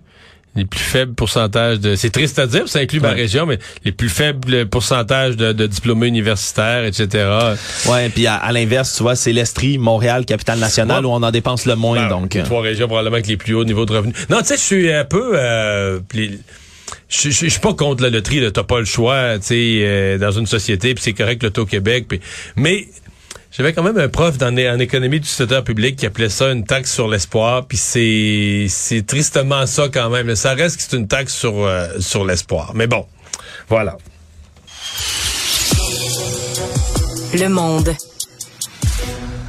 les 0.56 0.64
plus 0.64 0.80
faibles 0.80 1.14
pourcentages 1.14 1.80
de... 1.80 1.96
C'est 1.96 2.10
triste 2.10 2.38
à 2.38 2.46
dire, 2.46 2.68
ça 2.68 2.78
inclut 2.78 3.00
ma 3.00 3.08
Ouais. 3.10 3.14
région, 3.14 3.44
mais 3.46 3.58
les 3.84 3.92
plus 3.92 4.08
faibles 4.08 4.66
pourcentages 4.66 5.36
de, 5.36 5.52
de 5.52 5.66
diplômés 5.66 6.06
universitaires, 6.06 6.84
etc. 6.84 7.28
Ouais, 7.88 8.08
puis 8.08 8.26
à, 8.26 8.36
à 8.36 8.52
l'inverse, 8.52 8.94
tu 8.96 9.02
vois, 9.02 9.16
c'est 9.16 9.32
l'Estrie, 9.32 9.78
Montréal, 9.78 10.24
capitale 10.24 10.58
nationale, 10.60 11.04
Ouais. 11.04 11.10
où 11.10 11.14
on 11.14 11.22
en 11.22 11.30
dépense 11.30 11.66
le 11.66 11.74
moins. 11.74 12.02
Ben, 12.02 12.08
donc, 12.08 12.34
les 12.34 12.40
euh, 12.40 12.44
trois 12.44 12.62
régions 12.62 12.86
probablement 12.86 13.14
avec 13.16 13.26
les 13.26 13.36
plus 13.36 13.54
hauts 13.54 13.64
niveaux 13.64 13.86
de 13.86 13.92
revenus. 13.92 14.14
Non, 14.30 14.38
tu 14.40 14.46
sais, 14.46 14.56
je 14.56 14.62
suis 14.62 14.92
un 14.92 15.04
peu... 15.04 15.32
Euh, 15.34 16.00
les- 16.12 16.38
je 17.08 17.30
je- 17.30 17.44
je 17.44 17.48
suis 17.48 17.60
pas 17.60 17.74
contre 17.74 18.02
la 18.02 18.10
loterie, 18.10 18.40
là. 18.40 18.50
T'as 18.50 18.62
pas 18.62 18.78
le 18.78 18.84
choix, 18.84 19.38
tu 19.38 19.46
sais, 19.46 19.78
euh, 19.82 20.18
dans 20.18 20.30
une 20.32 20.46
société, 20.46 20.94
puis 20.94 21.02
c'est 21.02 21.12
correct 21.12 21.42
l'Auto-Québec, 21.42 22.06
puis... 22.08 22.20
Mais... 22.56 22.86
J'avais 23.56 23.72
quand 23.72 23.84
même 23.84 23.98
un 23.98 24.08
prof 24.08 24.36
dans, 24.36 24.52
en 24.52 24.78
économie 24.80 25.20
du 25.20 25.28
secteur 25.28 25.62
public 25.62 25.94
qui 25.94 26.06
appelait 26.06 26.28
ça 26.28 26.50
une 26.50 26.64
taxe 26.64 26.92
sur 26.92 27.06
l'espoir, 27.06 27.66
puis 27.66 27.78
c'est 27.78 28.66
c'est 28.68 29.06
tristement 29.06 29.64
ça 29.66 29.88
quand 29.92 30.10
même. 30.10 30.34
Ça 30.34 30.54
reste 30.54 30.76
que 30.76 30.82
c'est 30.82 30.96
une 30.96 31.06
taxe 31.06 31.32
sur 31.34 31.64
euh, 31.64 31.86
sur 32.00 32.24
l'espoir. 32.24 32.72
Mais 32.74 32.88
bon, 32.88 33.06
voilà. 33.68 33.96
Le 37.32 37.48
monde. 37.48 37.94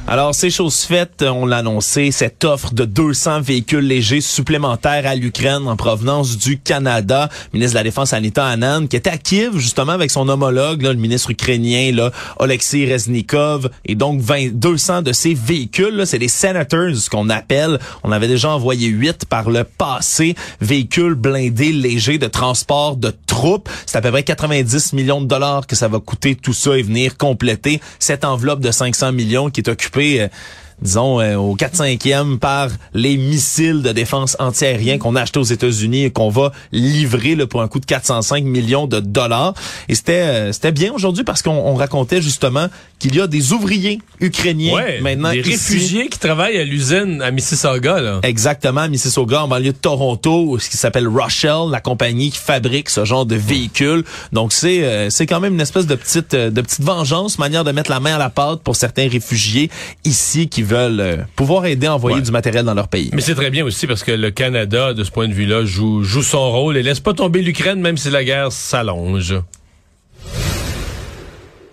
Alors, 0.08 0.36
c'est 0.36 0.50
chose 0.50 0.82
faite, 0.82 1.24
on 1.28 1.46
l'a 1.46 1.56
annoncé, 1.56 2.12
cette 2.12 2.44
offre 2.44 2.72
de 2.72 2.84
200 2.84 3.40
véhicules 3.40 3.84
légers 3.84 4.20
supplémentaires 4.20 5.04
à 5.04 5.16
l'Ukraine 5.16 5.66
en 5.66 5.74
provenance 5.74 6.38
du 6.38 6.60
Canada. 6.60 7.28
Ministre 7.52 7.72
de 7.72 7.78
la 7.78 7.82
Défense, 7.82 8.12
Anita 8.12 8.46
Anand, 8.46 8.86
qui 8.86 8.94
était 8.94 9.10
à 9.10 9.18
Kiev, 9.18 9.58
justement, 9.58 9.90
avec 9.90 10.12
son 10.12 10.28
homologue, 10.28 10.82
là, 10.82 10.92
le 10.92 10.98
ministre 11.00 11.32
ukrainien, 11.32 11.90
là, 11.90 12.12
Oleksiy 12.38 12.90
Reznikov, 12.90 13.68
et 13.84 13.96
donc 13.96 14.20
20, 14.20 14.52
200 14.52 15.02
de 15.02 15.12
ces 15.12 15.34
véhicules, 15.34 16.06
c'est 16.06 16.20
des 16.20 16.28
Senators, 16.28 17.10
qu'on 17.10 17.28
appelle. 17.28 17.80
On 18.04 18.12
avait 18.12 18.28
déjà 18.28 18.50
envoyé 18.50 18.86
8 18.86 19.24
par 19.24 19.50
le 19.50 19.64
passé, 19.64 20.36
véhicules 20.60 21.14
blindés 21.14 21.72
légers 21.72 22.18
de 22.18 22.28
transport 22.28 22.96
de 22.96 23.12
troupes. 23.26 23.68
C'est 23.86 23.98
à 23.98 24.02
peu 24.02 24.12
près 24.12 24.22
90 24.22 24.92
millions 24.92 25.20
de 25.20 25.26
dollars 25.26 25.66
que 25.66 25.74
ça 25.74 25.88
va 25.88 25.98
coûter 25.98 26.36
tout 26.36 26.52
ça 26.52 26.78
et 26.78 26.82
venir 26.82 27.16
compléter 27.16 27.80
cette 27.98 28.24
enveloppe 28.24 28.60
de 28.60 28.70
500 28.70 29.10
millions 29.10 29.50
qui 29.50 29.62
est 29.62 29.68
occupée 29.68 29.95
euh, 29.98 30.28
disons, 30.82 31.20
euh, 31.20 31.36
au 31.36 31.56
4-5e 31.56 32.38
par 32.38 32.68
les 32.94 33.16
missiles 33.16 33.82
de 33.82 33.92
défense 33.92 34.36
antiaérien 34.38 34.98
qu'on 34.98 35.16
a 35.16 35.22
achetés 35.22 35.38
aux 35.38 35.42
États-Unis 35.44 36.04
et 36.04 36.10
qu'on 36.10 36.28
va 36.28 36.52
livrer 36.72 37.34
là, 37.34 37.46
pour 37.46 37.62
un 37.62 37.68
coût 37.68 37.80
de 37.80 37.86
405 37.86 38.44
millions 38.44 38.86
de 38.86 39.00
dollars. 39.00 39.54
Et 39.88 39.94
c'était 39.94 40.12
euh, 40.22 40.52
c'était 40.52 40.72
bien 40.72 40.92
aujourd'hui 40.92 41.24
parce 41.24 41.42
qu'on 41.42 41.50
on 41.52 41.74
racontait 41.74 42.20
justement 42.20 42.66
qu'il 42.98 43.14
y 43.14 43.20
a 43.20 43.26
des 43.26 43.52
ouvriers 43.52 44.00
ukrainiens 44.20 44.74
Ouais, 44.74 45.00
maintenant 45.00 45.30
des 45.32 45.40
ici. 45.40 45.50
réfugiés 45.50 46.08
qui 46.08 46.18
travaillent 46.18 46.58
à 46.58 46.64
l'usine 46.64 47.20
à 47.22 47.30
Mississauga, 47.30 48.00
là. 48.00 48.20
Exactement, 48.22 48.82
à 48.82 48.88
Mississauga, 48.88 49.42
en 49.42 49.48
banlieue 49.48 49.72
de 49.72 49.76
Toronto, 49.78 50.58
ce 50.58 50.70
qui 50.70 50.76
s'appelle 50.76 51.06
Rochelle, 51.08 51.70
la 51.70 51.80
compagnie 51.80 52.30
qui 52.30 52.38
fabrique 52.38 52.88
ce 52.90 53.04
genre 53.04 53.26
de 53.26 53.36
véhicules. 53.36 54.04
Donc 54.32 54.52
c'est 54.52 54.84
euh, 54.84 55.10
c'est 55.10 55.26
quand 55.26 55.40
même 55.40 55.54
une 55.54 55.60
espèce 55.60 55.86
de 55.86 55.94
petite 55.94 56.34
euh, 56.34 56.50
de 56.50 56.60
petite 56.60 56.82
vengeance, 56.82 57.38
manière 57.38 57.64
de 57.64 57.72
mettre 57.72 57.90
la 57.90 58.00
main 58.00 58.14
à 58.14 58.18
la 58.18 58.30
pâte 58.30 58.60
pour 58.62 58.76
certains 58.76 59.08
réfugiés 59.08 59.70
ici 60.04 60.48
qui 60.48 60.62
veulent 60.66 61.00
euh, 61.00 61.16
pouvoir 61.36 61.66
aider 61.66 61.86
à 61.86 61.94
envoyer 61.94 62.16
Ouais. 62.18 62.22
du 62.22 62.30
matériel 62.30 62.64
dans 62.64 62.74
leur 62.74 62.88
pays. 62.88 63.10
Mais 63.14 63.20
c'est 63.22 63.34
très 63.34 63.50
bien 63.50 63.64
aussi 63.64 63.86
parce 63.86 64.02
que 64.04 64.12
le 64.12 64.30
Canada, 64.30 64.92
de 64.94 65.02
ce 65.04 65.10
point 65.10 65.28
de 65.28 65.32
vue-là, 65.32 65.64
joue, 65.64 66.02
joue 66.02 66.22
son 66.22 66.50
rôle 66.50 66.76
et 66.76 66.82
laisse 66.82 67.00
pas 67.00 67.14
tomber 67.14 67.42
l'Ukraine 67.42 67.80
même 67.80 67.96
si 67.96 68.10
la 68.10 68.22
guerre 68.24 68.52
s'allonge. 68.52 69.34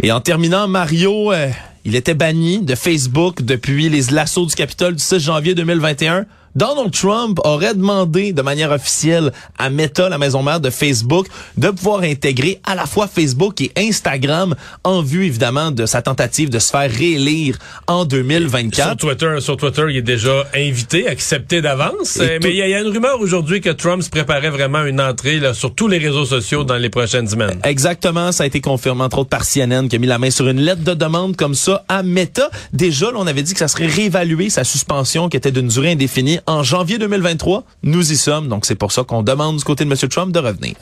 Et 0.02 0.12
en 0.12 0.20
terminant, 0.20 0.68
Mario, 0.68 1.32
euh, 1.32 1.50
il 1.86 1.96
était 1.96 2.14
banni 2.14 2.62
de 2.62 2.76
Facebook 2.76 3.42
depuis 3.42 3.90
les 3.90 4.02
l'assaut 4.12 4.46
du 4.46 4.54
Capitole 4.56 4.96
du 4.96 5.04
6 5.04 5.20
janvier 5.20 5.56
2021. 5.56 6.26
Donald 6.56 6.92
Trump 6.92 7.40
aurait 7.44 7.74
demandé 7.74 8.32
de 8.34 8.42
manière 8.42 8.72
officielle 8.72 9.32
à 9.58 9.70
Meta, 9.70 10.10
la 10.10 10.18
maison 10.18 10.44
mère 10.44 10.60
de 10.60 10.70
Facebook, 10.70 11.28
de 11.58 11.70
pouvoir 11.70 12.02
intégrer 12.02 12.60
à 12.66 12.76
la 12.76 12.86
fois 12.86 13.08
Facebook 13.08 13.60
et 13.62 13.72
Instagram 13.78 14.56
en 14.84 15.02
vue 15.02 15.26
évidemment 15.26 15.72
de 15.72 15.86
sa 15.86 16.02
tentative 16.02 16.50
de 16.50 16.60
se 16.60 16.70
faire 16.70 16.92
réélire 16.92 17.58
en 17.88 18.02
Sur 18.02 18.08
2024. 18.08 18.98
Twitter, 18.98 19.36
sur 19.40 19.58
Twitter, 19.58 19.84
il 19.90 19.98
est 19.98 20.02
déjà 20.02 20.44
invité, 20.56 21.08
accepté 21.08 21.62
d'avance. 21.62 22.18
Euh, 22.22 22.38
Mais 22.44 22.50
il 22.52 22.58
y, 22.58 22.62
a- 22.62 22.68
il 22.68 22.72
y 22.72 22.76
a 22.76 22.82
une 22.82 22.88
rumeur 22.92 23.20
aujourd'hui 23.20 23.62
que 23.62 23.70
Trump 23.70 24.04
se 24.04 24.10
préparait 24.10 24.50
vraiment 24.50 24.84
une 24.84 25.02
entrée 25.02 25.40
là, 25.40 25.54
sur 25.54 25.74
tous 25.74 25.88
les 25.88 25.98
réseaux 25.98 26.26
sociaux 26.26 26.64
dans 26.64 26.78
les 26.78 26.90
prochaines 26.90 27.28
semaines. 27.28 27.60
Exactement, 27.64 28.32
ça 28.32 28.44
a 28.44 28.48
été 28.48 28.62
confirmé 28.62 29.02
entre 29.04 29.20
autres 29.20 29.30
par 29.30 29.44
CNN 29.46 29.88
qui 29.88 29.96
a 29.96 30.00
mis 30.00 30.08
la 30.08 30.18
main 30.20 30.30
sur 30.30 30.48
une 30.48 30.62
lettre 30.62 30.84
de 30.84 30.94
demande 30.94 31.36
comme 31.36 31.56
ça 31.56 31.84
à 31.88 32.04
Meta. 32.04 32.50
Déjà, 32.74 33.08
là, 33.08 33.18
on 33.18 33.28
avait 33.28 33.44
dit 33.44 33.54
que 33.54 33.60
ça 33.60 33.68
serait 33.68 33.88
réévalué 33.88 34.50
sa 34.50 34.64
suspension 34.64 35.30
qui 35.30 35.38
était 35.38 35.52
d'une 35.52 35.68
durée 35.68 35.92
indéfinie 35.94 36.40
en 36.46 36.64
janvier 36.64 36.98
2023. 36.98 37.64
Nous 37.84 38.12
y 38.12 38.18
sommes, 38.18 38.48
donc 38.48 38.66
c'est 38.66 38.76
pour 38.76 38.92
ça 38.92 39.04
qu'on 39.04 39.24
demande 39.24 39.58
du 39.58 39.64
côté 39.64 39.86
de 39.86 39.92
M. 39.92 39.98
Trump 40.10 40.32
de 40.32 40.40
revenir. 40.40 40.76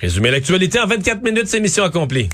Résumer 0.00 0.30
l'actualité 0.30 0.80
en 0.80 0.86
24 0.86 1.22
minutes, 1.22 1.46
c'est 1.46 1.60
mission 1.60 1.84
accomplie. 1.84 2.28